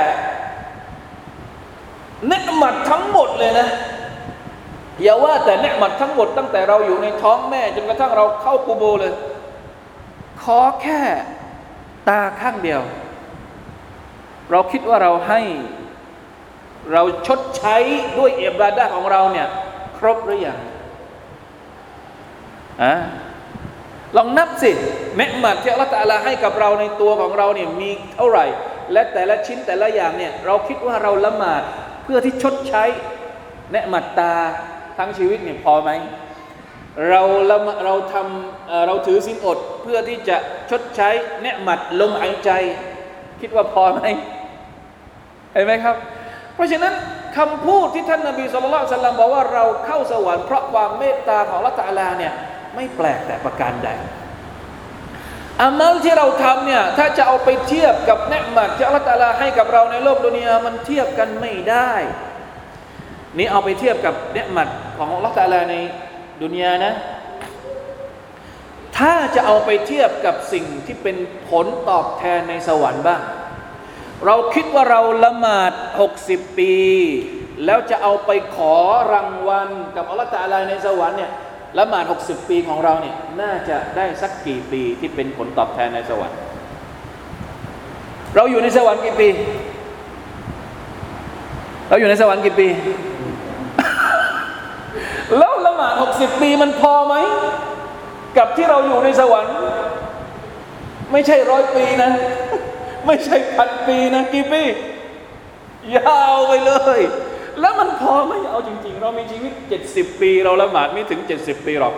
[2.27, 3.67] เนืหมัดทั้งหมดเลยนะ
[5.03, 9.13] อย่าว่าแต่เนืหมัดทั้งหมด ตั้งแต่เราอยู่ในท้องแม่จนกระทั่งเราเข้ากูโบเลย
[10.43, 11.01] ขอแค่
[12.09, 12.81] ตาข้างเดียว
[14.51, 15.41] เราคิดว่าเราให้
[16.93, 17.75] เราชดใช้
[18.17, 19.47] ด้วยเอบราดาของเราเนี่ย
[19.97, 20.59] ครบหรือยัง
[22.83, 22.93] อะ
[24.17, 24.71] ลองนับสิ
[25.17, 28.45] เนืหมัดที่อัลลอฮฺตะให้กับเราในตัวของเราเนี่ยมีเท่าไหร่
[28.93, 31.61] และแต่ละชิ้นแต่ละอย่างเนี่ยเราคิดว่าเราละหมาด
[32.03, 32.83] เพื่อที่ชดใช้
[33.71, 34.33] เนืหมัดตา
[34.97, 35.91] ทั้งชีวิตเนี่ยพอไหม
[37.09, 40.37] เราละเราทำเราถือสินอดเพื่อที่จะ
[40.69, 41.09] ชดใช้
[41.41, 42.51] เนืหมัดลมหายใจ
[43.41, 44.01] คิดว่าพอไหม
[45.53, 45.95] เห็นไหมครับ
[46.55, 46.93] เพราะฉะนั้น
[47.37, 52.33] คำพูดที่ท่านนบีสุลต่านสัลลัมบอกว่าเราเข้าสวรรค์เพราะความเมตตาของละตาลาเนี่ย
[52.75, 53.89] ไม่แปลกแต่ประการใด
[55.61, 61.91] อามัลที่เราทำเนี่ยถ้าจะเอาไปเทียบกับเนืหมัดที่อัลลอฮฺตาลาให้กับเราในโลกดุนยามันเทียบกันไม่ได้
[63.37, 65.75] นี่เอาไปเทียบกับเนืหมัดของอัลลอฮฺตาลาใน
[66.43, 66.93] ดุนยานะ
[68.97, 71.17] ถ้าจะเอาไปเทียบกับสิ่งที่เป็น
[71.49, 73.21] ผลตอบแทนในสวรรค์บ้าง
[74.25, 75.71] เราคิดว่าเราละหมาด
[76.15, 76.75] 60 ปี
[77.65, 78.75] แล้วจะเอาไปขอ
[79.13, 81.31] รางวัลกับอัลลอฮฺตาลาในสวรรค์เนี่ย
[81.77, 86.37] ละหมาด60 ปีของเราเนี่ยน่าจะได้สักกี่ปีที่เป็นผลตอบแทนในสวรรค์
[88.35, 89.29] เราอยู่ในสวรรค์กี่ปี
[91.89, 92.67] เราอยู่ในสวรรค์กี่ปี
[95.37, 97.15] แล้วละหมาด60 ปีมันพอไหม
[98.37, 99.53] กับที่เราอยู่ในสวรรค์
[101.11, 102.11] ไม่ใช่ร้อยปีนะ
[103.05, 104.63] ไม่ใช่พันปีนะกี่ปี
[105.95, 106.99] ยาวไปเลย
[107.61, 111.95] แล้วมันพอไหมเอาจริง ๆ เรามีชีวิตเจ็ดสิบปี เราละหมาดไม่ถึงเจ็ดสิบปีหรอก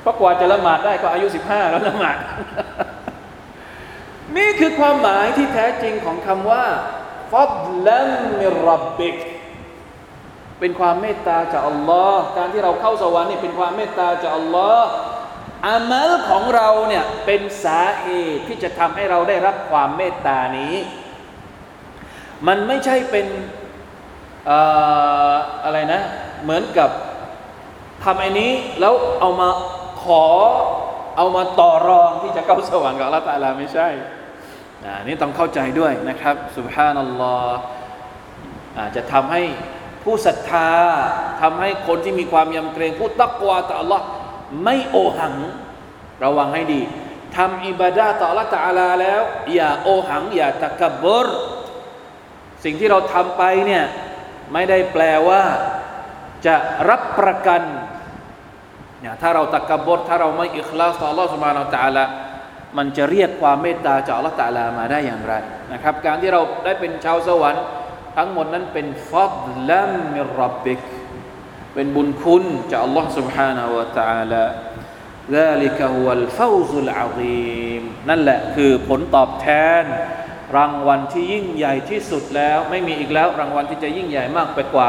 [0.00, 2.16] เพราะกว่าจะละหมาดได้ก็อายุสิบห้าแล้วละหมาด
[4.36, 6.64] นี่คือความหมายที่แท้จริงของคำว่า
[7.32, 7.54] ฟัด
[7.86, 9.16] ลัมมิรับบิก
[10.60, 14.88] เป็นความเมตตาจากอัลลอฮ์การที่เราเข้าสวรรค์นี่เป็นความเมตตาจากอัลลอฮ์
[15.68, 20.74] อามัลของเราเนี่ยเป็นสาเหตุที่จะทำให้เราได้รับความเมตตานี้
[22.46, 23.26] มันไม่ใช่เป็น
[25.64, 26.00] อะไรนะ
[26.42, 26.90] เหมือนกับ
[28.04, 29.48] ทำไอ้นี้แล้วเอามา
[30.02, 30.24] ขอ
[31.16, 33.88] เอามาต่อรองที่จะเข้าสวรรค์กับลลอฮฺตาลาไม่ใช่
[34.98, 37.58] อันนี้ต้องเข้าใจด้วยนะครับสุบฮานัลลอฮ์
[38.78, 39.42] อาจจะทำให้
[40.04, 40.70] ผู้ศรัทธา
[41.42, 44.00] ทำให้คนที่มีความยำเกรงผู้ตักวาต่อ Allah
[44.64, 45.34] ไม่โอหัง
[46.24, 46.82] ระวังให้ดี
[47.36, 49.22] ทำอิบาดาต่อ Allah ตาลาแล้ว
[49.54, 51.26] อย่าโอหัง อย่าตะกบร
[52.64, 53.84] สิ่งที่เราทำไปเนี่ย
[54.53, 55.43] ไม่ได้แปลว่า
[56.45, 56.55] จะ
[56.89, 57.61] รับประกัน
[59.01, 62.05] เนี่ยถ้าเราตะกบดถ้าเราไม่อิคลาสต่อ Allah سبحانه และ تعالى
[62.77, 65.33] มันจะเรียกความเมตตาจาก Allah تعالى มาได้อย่างไร
[65.73, 67.63] นะครับ การที่เราได้เป็นชาวสวรรค์
[68.17, 69.35] ทั้งหมดนั้นเป็นฟัด
[69.69, 70.81] ลัมมิรับบิก
[71.73, 74.45] เป็นบุญคุณจาก Allah سبحانه และ تعالى
[75.37, 79.47] ذلك هو الفوز العظيم นั่นแหละคือผลตอบแท
[79.81, 79.83] น
[80.56, 84.88] รางวัลที่ยิ่งใหญ่ที่สุดแล้ว ไม่มีอีกแล้วรางวัลที่จะยิ่งใหญ่มากไปกว่า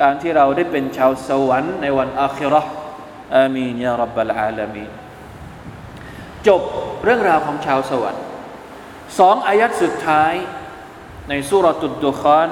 [0.00, 2.62] การที่เราได้เป็นชาวสวรรค์ในวันอาคิรอ
[3.36, 4.84] อามีนยารับบลอาลามี
[6.46, 6.62] จบ
[7.04, 8.22] เรื่องราวของชาวสวรรค์
[9.18, 10.34] สองอายัดสุดท้าย
[11.28, 12.48] ในสุรตุดดุคาน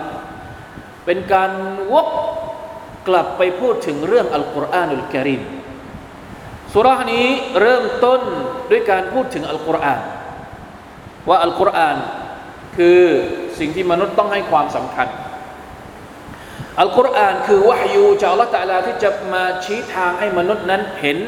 [1.05, 1.51] เป็นการ
[1.93, 2.09] วก
[3.09, 5.43] กลับไปพูดถึงเรื่องอัลกุรอานุลกิริม
[6.75, 7.27] สุรานี้
[7.61, 8.21] เริ่มต้น
[8.71, 10.03] ด้วยการพูดถึงอัลกุรอาน
[11.29, 11.97] ว่าอัลกุรอาน
[12.77, 13.03] คือ
[13.59, 15.09] สิ่งที่มนุษย์ต้องให้ความสำคัญ
[16.81, 21.19] อัลกุรอานคือวะฮยูจากอัลลอฮฺตะลาที่จะมาชี้ทางให้มนุษย์นั้นเห็น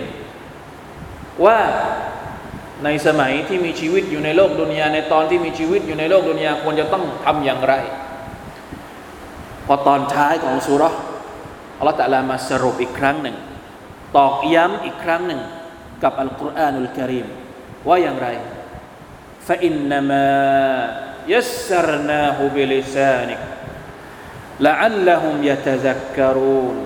[1.45, 1.59] ว่า
[2.85, 7.75] ในสมัยที่มีชีวิตอยู่ในโลกดุนยาในตอนที่มีชีวิตอยู่ในโลกดุนยาควรจะต้องทำอย่างไร
[9.67, 10.83] พอตอนท้ายของสุร
[11.79, 13.37] อัลลอฮฺตะลามาสรุปอีกครั้งหนึ่ง
[14.17, 15.41] ตอกย้ำอีกครั้งหนึ่ง
[16.03, 17.27] กับอัลกุรอานุลกิริม
[17.89, 18.29] ว่าอย่างไร
[21.29, 23.43] يسرناه بلسانك
[24.61, 26.77] لعلهم يتذكرون ฮุมยะตะารูน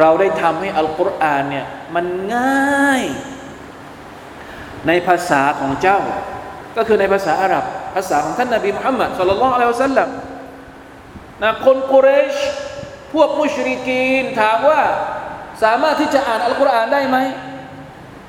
[0.00, 2.04] เราได้ทำให้อัลกุรอานเนี่ยมัน
[2.34, 3.02] ง่าย
[4.86, 6.00] ในภาษาของเจ้า
[6.76, 7.64] ก็คือในภาษาอาหรับ
[7.94, 10.08] ภาษาของท่านนบีมุฮัมมัดสุลลัลลอะลัยฮิวสัลลัม
[11.42, 12.36] นะคนกุเรช
[13.12, 14.82] พวกมุชริกีนถามว่า
[15.62, 17.16] สามารถที่จะอ่านอัลกุรอานได้ไหม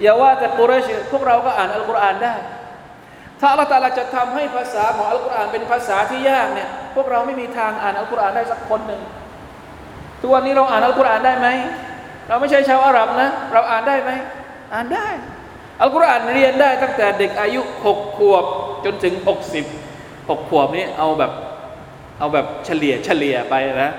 [0.02, 2.34] อย่าว่าแต่กุเรชพวกเราก็อ่านอัลกุรอานได้
[3.40, 9.02] ถ้าอัลลอฮฺตาลาจะทำให้ภาษาของอัลกุรอานเป็นภาษาที่ยากเนี่ย พวกเราไม่มีทางอ่านอัลกุรอานได้สักคนหนึ่ง
[10.22, 11.48] ทุกวันนี้เราอ่านอัลกุรอานได้ไหม
[12.28, 14.12] เราไม่ใช่ชาวอาหรับนะ เราอ่านได้ไหม
[14.74, 15.08] อ่านได้
[15.82, 18.46] อัลกุรอานเรียนได้ตั้งแต่เด็กอายุหกขวบ
[18.86, 19.66] จนถึงหกสิบ
[20.30, 21.32] หกขวบนี่เอาแบบ
[22.20, 23.92] เอาแบบเฉลี่ยเฉลี่ยไปนะ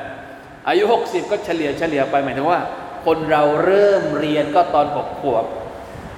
[0.68, 2.61] อายุหกสิบก็เฉลี่ยเฉลี่ยไปหมายถึงว่า
[3.07, 5.45] คนเราเริ่มเรียนก็ตอนหกขวบ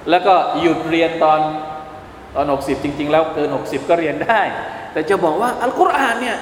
[0.09, 1.39] แล้วก็หยุดเรียนตอน
[2.39, 4.41] อนหกสิบจริง ๆ แล้วเกินหกสิบก็เรียนได้
[4.93, 6.37] แต่จะบอกว่าอัลกุรอานเนี่ย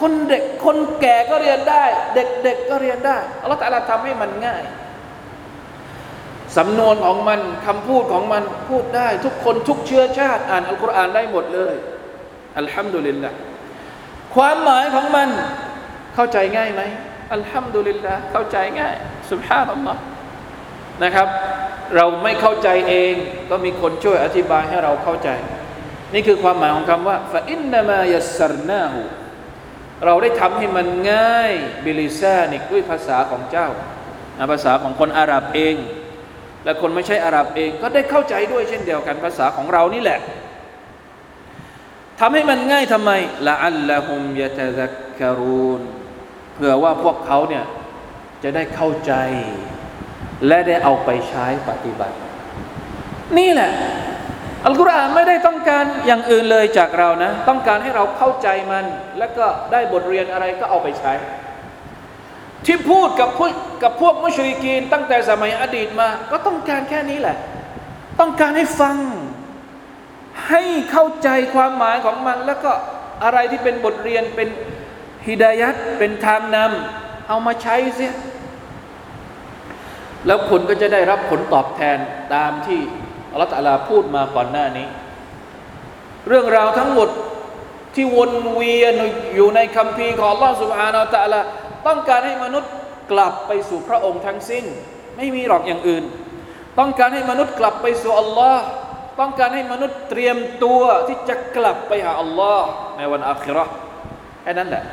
[0.00, 1.84] คนเด็กคนแก่ก็เรียนได้
[2.14, 4.62] เด็กๆก็เรียนได้อัลลอฮฺตะลาทำให้มันง่าย
[6.56, 11.74] สำนวนของมันคำพูดของมันพูดได้ ทุกคนทุกเชื้อชาติ อ่านอัลกุรอานได้หมดเลย
[12.58, 13.30] อัลฮัมดุลิลละ
[14.34, 15.28] ความหมายของมัน
[16.14, 16.82] เข้าใจง่ายไหม
[17.34, 18.94] อัลฮัมดุลิลละเข้าใจง่าย
[19.30, 20.00] สุบฮานัลลอฮ์
[21.04, 21.28] นะครับ
[21.96, 23.14] เราไม่เข้าใจเอง
[23.50, 25.28] ก็มีคนช่วยอธิบายให้เราเข้าใจ
[26.14, 29.00] นี่คือความหมายของคำว่าفإنما يسرناه
[30.04, 31.52] เราได้ทำให้มันง่าย
[31.84, 33.68] بلسانكด้วยภาษาของเจ้า
[34.52, 35.74] ภาษาของคนอาหรับเอง
[36.64, 40.20] และคนไม่ใช่อาหรับเองก็ได้เข้าใจด้วยเช่นเดียวกันภาษาของเรานี่แหละ
[42.20, 43.10] ทำให้มันง่ายทำไม
[43.46, 45.80] لعلهم يتذكرونกรูน
[46.54, 47.64] เพื่อว่าพวกเขาเนี่ย
[48.42, 49.12] จะได้เข้าใจ
[50.46, 52.16] และได้เอาไปใช้ปฏิบัติ
[53.38, 53.70] นี่แหละ
[54.66, 58.84] อัลกุรอานไม่ได้ต้องการอย่างอื่นเลยจากเรานะ ต้องการให้เราเข้าใจมัน
[59.18, 61.12] แล้วก็ได้บทเรียนอะไรก็เอาไปใช้
[62.66, 67.36] ที่พูดกับพวกกับพวกมุชริกีนตั้งแต่สมัยอดีตมา ก็ต้องการแค่นี้แหละ
[68.20, 68.96] ต้องการให้ฟัง
[70.48, 72.72] ให้เข้าใจความหมายของมัน แล้วก็
[73.24, 74.48] อะไรที่เป็นบทเรียนเป็น
[75.26, 78.12] ฮิดายัดเป็นทางนำเอามาใช้เสีย
[80.26, 81.98] แล้วคุณก็จะได้รับผลตอบแทน
[82.34, 82.80] ตามที่
[83.32, 84.86] อัลลอฮฺลาพูดมาก่อนหน้านี้
[86.28, 87.08] เรื่องราวทั้งหมด
[87.94, 88.94] ที่วนเวียน
[89.34, 91.40] อยู่ในคัมภีร์ของอัลลอฮฺสุบฮานาอัลตะลา
[91.86, 92.72] ต้องการให้มนุษย์
[93.12, 94.64] กลับไปสู่พระองค์ทั้งสิ้น
[95.16, 96.04] ไม่มีหรอกอย่างอื่น
[96.78, 98.62] ต้องการให้มนุษย์กลับไปสู่อัลลอฮ์
[99.20, 102.66] ต้องการให้มนุษย์เตรียมตัวที่จะกลับไปหาอัลลอฮ์
[102.96, 103.64] ในวันอาคิรอ
[104.42, 104.84] แค่นั้นแหละ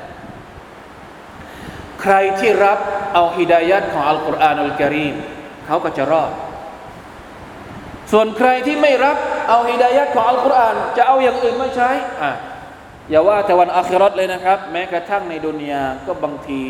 [2.02, 2.80] ใครที่รับ
[3.14, 5.16] เอาฮิดายัดของอัลกุรอานอัลกิริม
[5.66, 6.32] เขาก็จะรอด
[8.12, 9.18] ส่วนใครที่ไม่รับ
[9.50, 11.89] เอาฮิดายัดของอัลกุรอานจะเอาอย่างอื่นมาใช้
[12.22, 12.32] อะ
[13.10, 16.64] อย่าว่าแต่วันอาครอตเลยนะครับ แม้กระทั่งในดุนยาก็บางที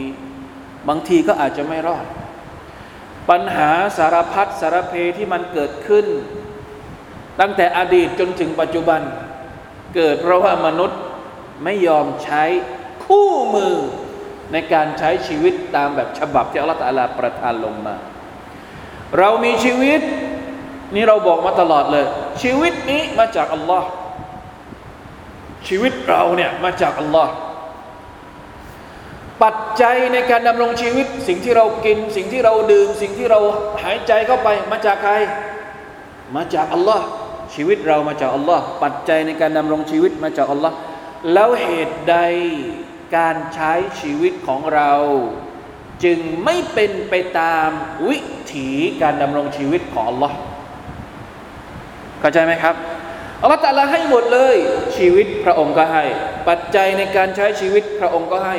[0.90, 2.06] บางทีก็อาจจะไม่รอด
[3.30, 6.06] ปัญหาสารพัดสารเพที่มันเกิดขึ้น
[7.40, 9.02] ตั้งแต่อดีตจนถึงปัจจุบัน
[9.96, 11.00] เกิดเพราะว่ามนุษย์
[11.64, 12.44] ไม่ยอมใช้
[13.06, 13.76] คู่มือ
[14.52, 17.96] ในการใช้ชีวิตตามแบบฉบับที่อัลลอฮฺตาลาประทานลงมา
[19.18, 20.02] เรามีชีวิต
[20.96, 22.06] นี่เราบอกมาตลอดเลย
[22.42, 23.88] ชีวิตนี้มาจากอัลลอฮ์
[25.68, 27.34] ชีวิตเราเนี่ยมาจากอัลลอฮ์
[29.44, 33.40] ปัจจัยในการดำรงชีวิต สิ่งที่เรากิน สิ่งที่เราดื่ม สิ่งที่เรา
[33.84, 35.14] หายใจเข้าไปมาจากใคร
[36.36, 37.06] มาจากอัลลอฮ์
[37.54, 40.76] ชีวิตเรามาจากอัลลอฮ์ปัจจัยในการดำรงชีวิตมาจากอัลลอฮ์
[41.34, 42.16] แล้วเหตุใด
[43.18, 44.92] การใช้ชีวิตของเรา
[46.04, 47.70] จึงไม่เป็นไปตาม
[48.10, 48.20] วิ
[48.56, 48.70] ถี
[49.02, 50.38] การดำรงชีวิตของอัลลอฮ์
[52.20, 52.76] เข้าใจไหมครับ
[53.42, 54.56] อัลลอฮฺตะลาให้หมดเลย
[54.98, 56.04] ชีวิตพระองค์ก็ให้
[56.48, 58.58] ปัจจัยในการใช้ชีวิตพระองค์ก็ให้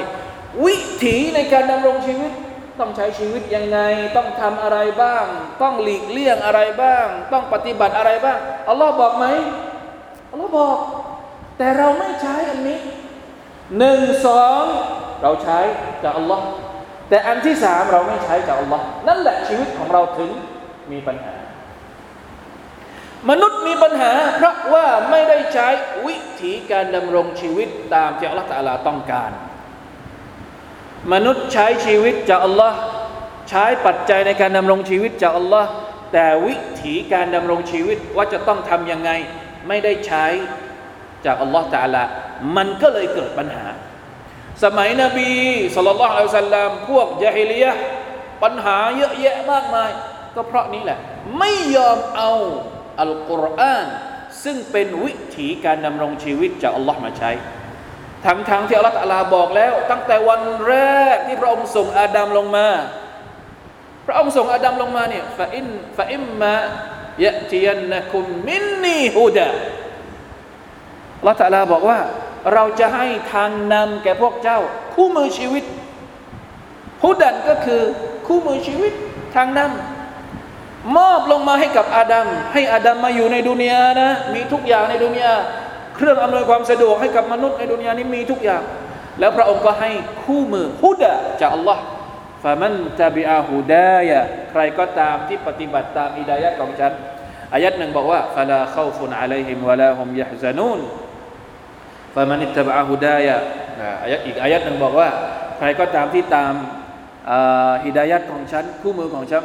[0.64, 2.32] วิถีในการดำรงชีวิต
[2.80, 3.78] ต้องใช้ชีวิตยังไง
[4.16, 5.24] ต้องทำอะไรบ้าง
[5.62, 8.38] ต้องหลีกเลี่ยงอะไรบ้าง ต้องปฏิบัติอะไรบ้าง
[8.68, 9.26] อัลลอฮ์บอกไหม
[10.30, 10.78] อัลลอฮ์บอก
[11.58, 12.80] แต่เราไม่ใช้อันนี้
[13.78, 14.62] หนึ่งสอง
[15.22, 15.58] เราใช้
[16.02, 16.44] จากอัลลอฮ์
[17.08, 20.30] แต่อันที่สามเราไม่ใช้จากอัลลอฮ์นั่นแหละชีวิตของเราถึง
[20.92, 21.34] มีปัญหา
[23.30, 25.68] มนุษย์มีปัญหา เพราะว่าไม่ได้ใช้
[26.06, 29.30] วิธีการดำรงชีวิตตามที่อัลลอฮฺตาลาต้องการ
[31.12, 32.78] มนุษย์ใช้ชีวิตจากอัลลอฮ์
[33.50, 35.68] ใช้ปัจจัยในการดำรงชีวิตจากอัลลอฮ์
[36.12, 39.10] แต่วิธีการดำรงชีวิตว่าจะต้องทำยังไง
[39.68, 40.26] ไม่ได้ใช้
[41.24, 42.02] จากอัลลอฮ์ตาลา
[42.56, 43.66] มันก็เลยเกิดปัญหา
[44.64, 45.30] สมัยนบี
[45.74, 47.72] สุลต่านอัลสลลัมพวกยะฮิลียะ
[48.42, 49.90] ปัญหาเยอะแยะมากมาย
[50.34, 50.98] ก็เพราะนี้แหละ
[51.38, 52.32] ไม่ยอมเอา
[53.00, 53.86] อัลกุรอาน
[54.44, 57.30] ซึ่งเป็นวิถีการดำรงชีวิตจากอัลลอฮ์มาใช้
[58.26, 60.74] ทั้งทางที่อัลลอฮ์ตลาบอกแล้ว ตั้งแต่วันแร
[61.14, 62.68] กที่พระองค์ส่งอาดัมลงมา
[64.06, 65.66] พระองค์ส่งอาดัมลงมาเนี่ยฟาอิน
[65.96, 66.54] ฟาอิมมา
[67.24, 69.48] ยะติยันนะคุมมินนีฮูดา
[71.22, 71.98] ลลอตะลาบอกว่า
[72.52, 74.58] เราจะให้ทางนำแก่พวกเจ้า
[74.94, 75.64] คู่มือชีวิต
[77.02, 77.82] ฮุดันก็คือ
[78.26, 78.92] คู่มือชีวิต
[79.34, 85.32] ทางนำมอบลงมาให้กับอาดัมให้อาดัมมาอยู่ในดุนยานะ มีทุกอย่างในดุนยา
[85.96, 88.62] เครื่องอำนวยความสะดวกให้กับมนุษย์ในดุนยานี้มีทุกอย่าง
[89.20, 89.90] แล้วพระองค์ก็ให้
[90.24, 91.82] คู่มือฮุดะจากอัลลอฮ์
[92.42, 96.92] ฟามันตาบิอาฮูดายะใครก็ตามที่ปฏิบัติตามอิดายะของฉัน
[97.54, 100.78] อายัดหนึ่งบอกว่าฟาลาเข้าฟุนอะลัยฮิมวะลาฮุมยะฮซานูน
[102.14, 105.08] ฟามานิตบะฮุดายะาอีกอายัดหนึ่งบอกว่า
[105.58, 106.52] ใครก็ตามที่ตาม
[107.84, 109.42] ฮิดายัดของฉัน คู่มือของฉัน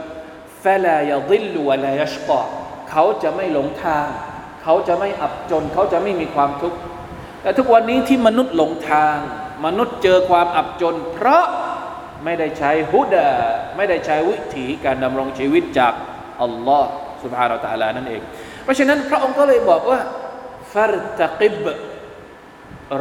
[0.59, 2.39] แฟลายาดิลวะลายชกอ
[2.89, 4.07] เขาจะไม่หลงทาง
[4.63, 6.77] เขาจะไม่อับจน เขาจะไม่มีความทุกข์
[7.41, 9.15] แต่ทุกวันนี้ที่มนุษย์หลงทาง
[9.65, 11.45] มนุษย์เจอความอับจน เพราะ
[12.23, 13.27] ไม่ได้ใช้ฮุดะ
[13.75, 15.93] ไม่ได้ใช้วิถีการดำรงชีวิตจาก
[16.41, 16.89] อัลลอฮ์
[17.23, 18.21] สุบฮานาอัลตะลานั่นเอง
[18.63, 19.99] เพราะฉะนั้นพระองค์ก็เลยบอกว่า
[20.73, 21.65] ฟัรตะกิบ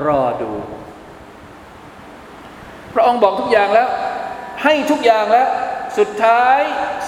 [0.06, 0.52] รอดู
[2.94, 3.88] พระองค์บอกทุกอย่างแล้ว
[4.62, 5.48] ให้ทุกอย่างแล้ว
[5.98, 6.58] สุดท้าย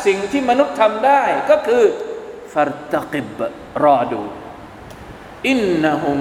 [0.07, 1.83] สิ่งที่มนุษย์ทำได้ก็คือ
[2.53, 3.41] ฟารตะกิบ
[3.85, 4.20] รอดู
[5.49, 6.18] อินนะฮุม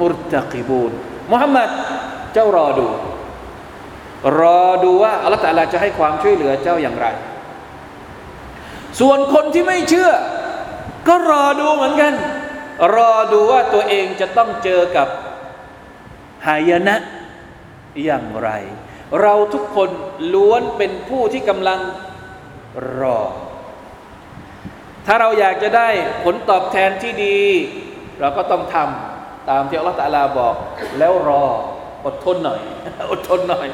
[0.00, 0.92] มุรตะกิบูน
[1.32, 1.70] มุฮัมมัด
[2.32, 2.86] เจ้ารอดู
[4.40, 7.06] รอดูว่าอัลลอฮฺตะลาจะให้ความช่วยเหลือเจ้าอย่างไร
[9.00, 10.10] ส่วนคนที่ไม่เชื่อ
[11.08, 12.12] ก็รอดูเหมือนกัน
[12.96, 15.08] รอดูว่าตัวเองจะต้องเจอกับ
[16.46, 16.96] หายนะ
[18.04, 18.50] อย่างไร
[19.22, 19.90] เราทุกคน
[20.34, 21.80] ล้วนเป็นผู้ที่กำลัง
[23.00, 23.20] รอ
[25.06, 25.88] ถ้าเราอยากจะได้
[26.24, 27.38] ผลตอบแทนที่ดี
[28.20, 30.54] เราก็ต้องทำตามที่อัลลอฮฺตะลาบอก
[30.98, 31.46] แล้วรอ
[32.06, 32.60] อดทนหน่อย
[33.12, 33.68] อดทนหน่อย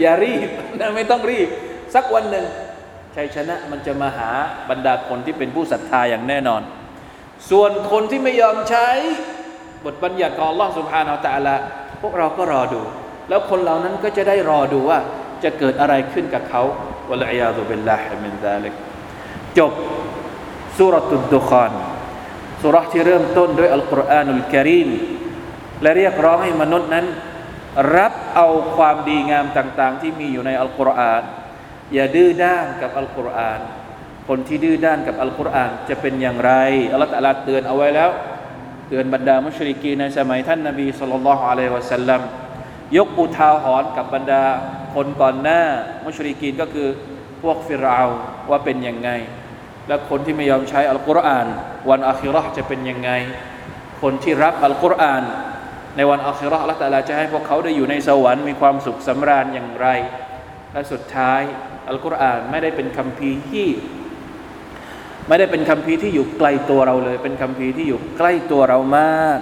[0.00, 0.48] อย่ารีบ
[0.78, 1.48] นะไม่ต้องรีบ
[1.94, 2.46] สักวันหนึ่ง
[3.16, 4.30] ชัยชนะมันจะมาหา
[4.70, 6.62] บรรดาคนที่เป็นผู้ศรัทธาอย่างแน่นอน
[7.50, 8.88] ส่วนคนที่ไม่ยอมใช้
[9.84, 11.54] บทบัญญัติของลลอฮฺสุบฮานาอัลตะลา
[12.02, 12.82] พวกเราก็รอดู
[13.28, 14.98] แล้วคนเหล่านั้นก็จะได้รอดูว่า
[15.44, 16.62] จะเกิดอะไรขึ้นกับเขา
[17.10, 18.74] วะลัยยาตุบิลลาฮิมินซาลิก
[19.58, 19.72] จบ
[20.78, 21.72] สุรตุดุคาน
[22.62, 24.88] สุรที่เริ่มต้นด้วยอัลกุรอานุลกิริม
[25.82, 27.06] และเรียกร้องให้มนุษย์นั้น
[27.96, 31.22] รับเอาความดีงามต่าง ๆ ที่มีอยู่ในอัลกุรอาน
[31.94, 33.60] อย่าดื้อด้านกับอัลกุรอาน
[34.28, 36.52] คนที่ดื้อด้านกับอัลกุรอานจะเป็นอย่างไร
[36.92, 38.10] อัลลอฮฺตะลาเตือนเอาไว้แล้ว
[38.88, 42.20] เตือนบรรดามุชริกีในสมัยท่านนบีสุลต่านละฮ์อะลัยวะสัลลัม
[42.96, 44.42] ยกอุทาหรณ์กับบรรดา
[44.94, 45.60] คนก่อนหน้า
[46.04, 46.88] มุชริกีนก็คือ
[47.42, 48.02] พวกฟิรเอา
[48.50, 49.10] ว่าเป็นยังไง
[49.88, 51.46] และคนที่ไม่ยอมใช้อัลกุรอาน
[51.90, 53.10] วันอาคิรอจะเป็นยังไง
[54.02, 55.22] คนที่รับอัลกุรอาน
[55.96, 59.86] ในวันอาคิรอละแต่ละจะให้พวกเขาได้อยู่ในสวรรค์มีความสุขสำราญอย่างไร
[60.72, 61.40] และสุดท้าย
[61.88, 63.66] อัลกุรอานไม่ได้เป็นคำพีที่
[65.28, 69.38] ไม่ได้เป็นคำพีที่อยู่ไกลตัวเราเลย เป็นคำพีที่อยู่ใกล้ตัวเรามาก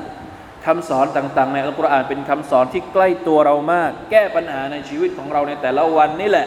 [0.66, 6.46] คำสอนต่างๆ ในอัลกุรอานเป็นคำสอนที่ใกล้ตัวเรามาก แก้ปัญหาในชีวิตของเราในแต่ละวันนี่แหละ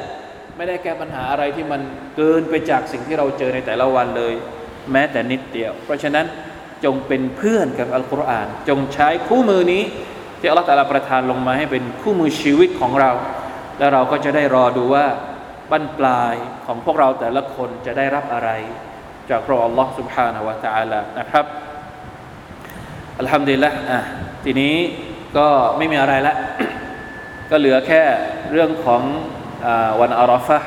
[0.58, 1.82] ไม่ได้แก้ปัญหาอะไรที่มัน
[2.16, 4.34] เกินไปจากสิ่งที่เราเจอในแต่ละวันเลย
[4.92, 6.26] แม้แต่นิดเดียว เพราะฉะนั้น
[6.86, 9.84] จงเป็นเพื่อนกับอัลกุรอาน จงใช้คู่มือนี้
[10.40, 13.12] ที่อัลลอฮฺตะลาประทานลงมาให้เป็นคู่มือชีวิตของเรา
[13.78, 15.06] และเราก็จะได้รอดูว่า
[15.72, 16.36] บั้นปลาย
[16.66, 18.50] ของพวกเราแต่ละคนจะได้รับอะไร
[19.31, 21.45] จากพระอัลลอฮ์ سبحانه และ تعالى นะครับ
[23.21, 24.01] อัลฮัมดุลิลละอ่ะ
[24.45, 24.75] ทีนี้
[25.37, 26.35] ก็ไม่มีอะไรละ
[27.51, 28.03] ก็เหลือแค่
[28.53, 29.03] เรื่องของ
[29.67, 29.69] อ
[30.01, 30.59] วันอาราฟะ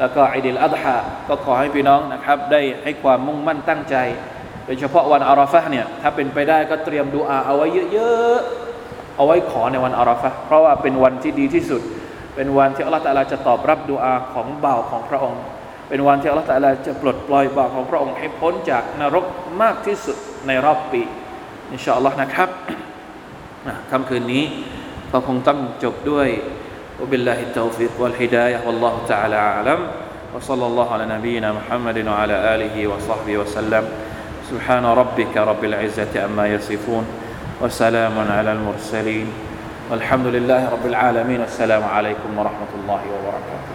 [0.00, 0.96] แล้วก็อิดิลอัฎฮะ
[1.28, 3.96] ก็ขอให้พี่น้องนะครับ ได้ให้ความมุ่งมั่นตั้งใจ
[4.66, 11.82] โดยเฉพาะวันอาราฟะเนี่ยถ้าเป็นไปได้ก็เตรียมดูอาเอาไว้เยอะๆ เอาไว้ขอในวันอาราฟะเพราะว่าเป็นวันที่ดีที่สุด
[12.36, 15.42] เป็นวันที่อัลลอฮฺตะลาจะตอบรับดูอาของบ่าวของพระองค์
[15.88, 19.26] เป็นวันที่อัลลอฮฺตะลาจะปลดปล่อยบ่าวของพระองค์ให้พ้นจากนรก
[19.62, 20.16] มากที่สุด
[20.46, 21.02] ในรอบปี
[21.72, 22.48] อินชาอัลลอฮ์นะครับ
[23.90, 24.44] ค่ำคืนนี้
[25.12, 26.28] ก็คงต้องจบด้วย
[27.00, 29.80] وبالله التوفيق والهداية والله تعالى أعلم
[30.34, 33.88] وصلى الله على نبينا محمد وعلى آله وصحبه وسلم
[34.50, 37.06] سبحان ربك رب العزة أما يصفون
[37.60, 39.32] وسلام على المرسلين
[39.90, 43.73] والحمد لله رب العالمين والسلام عليكم ورحمة الله وبركاته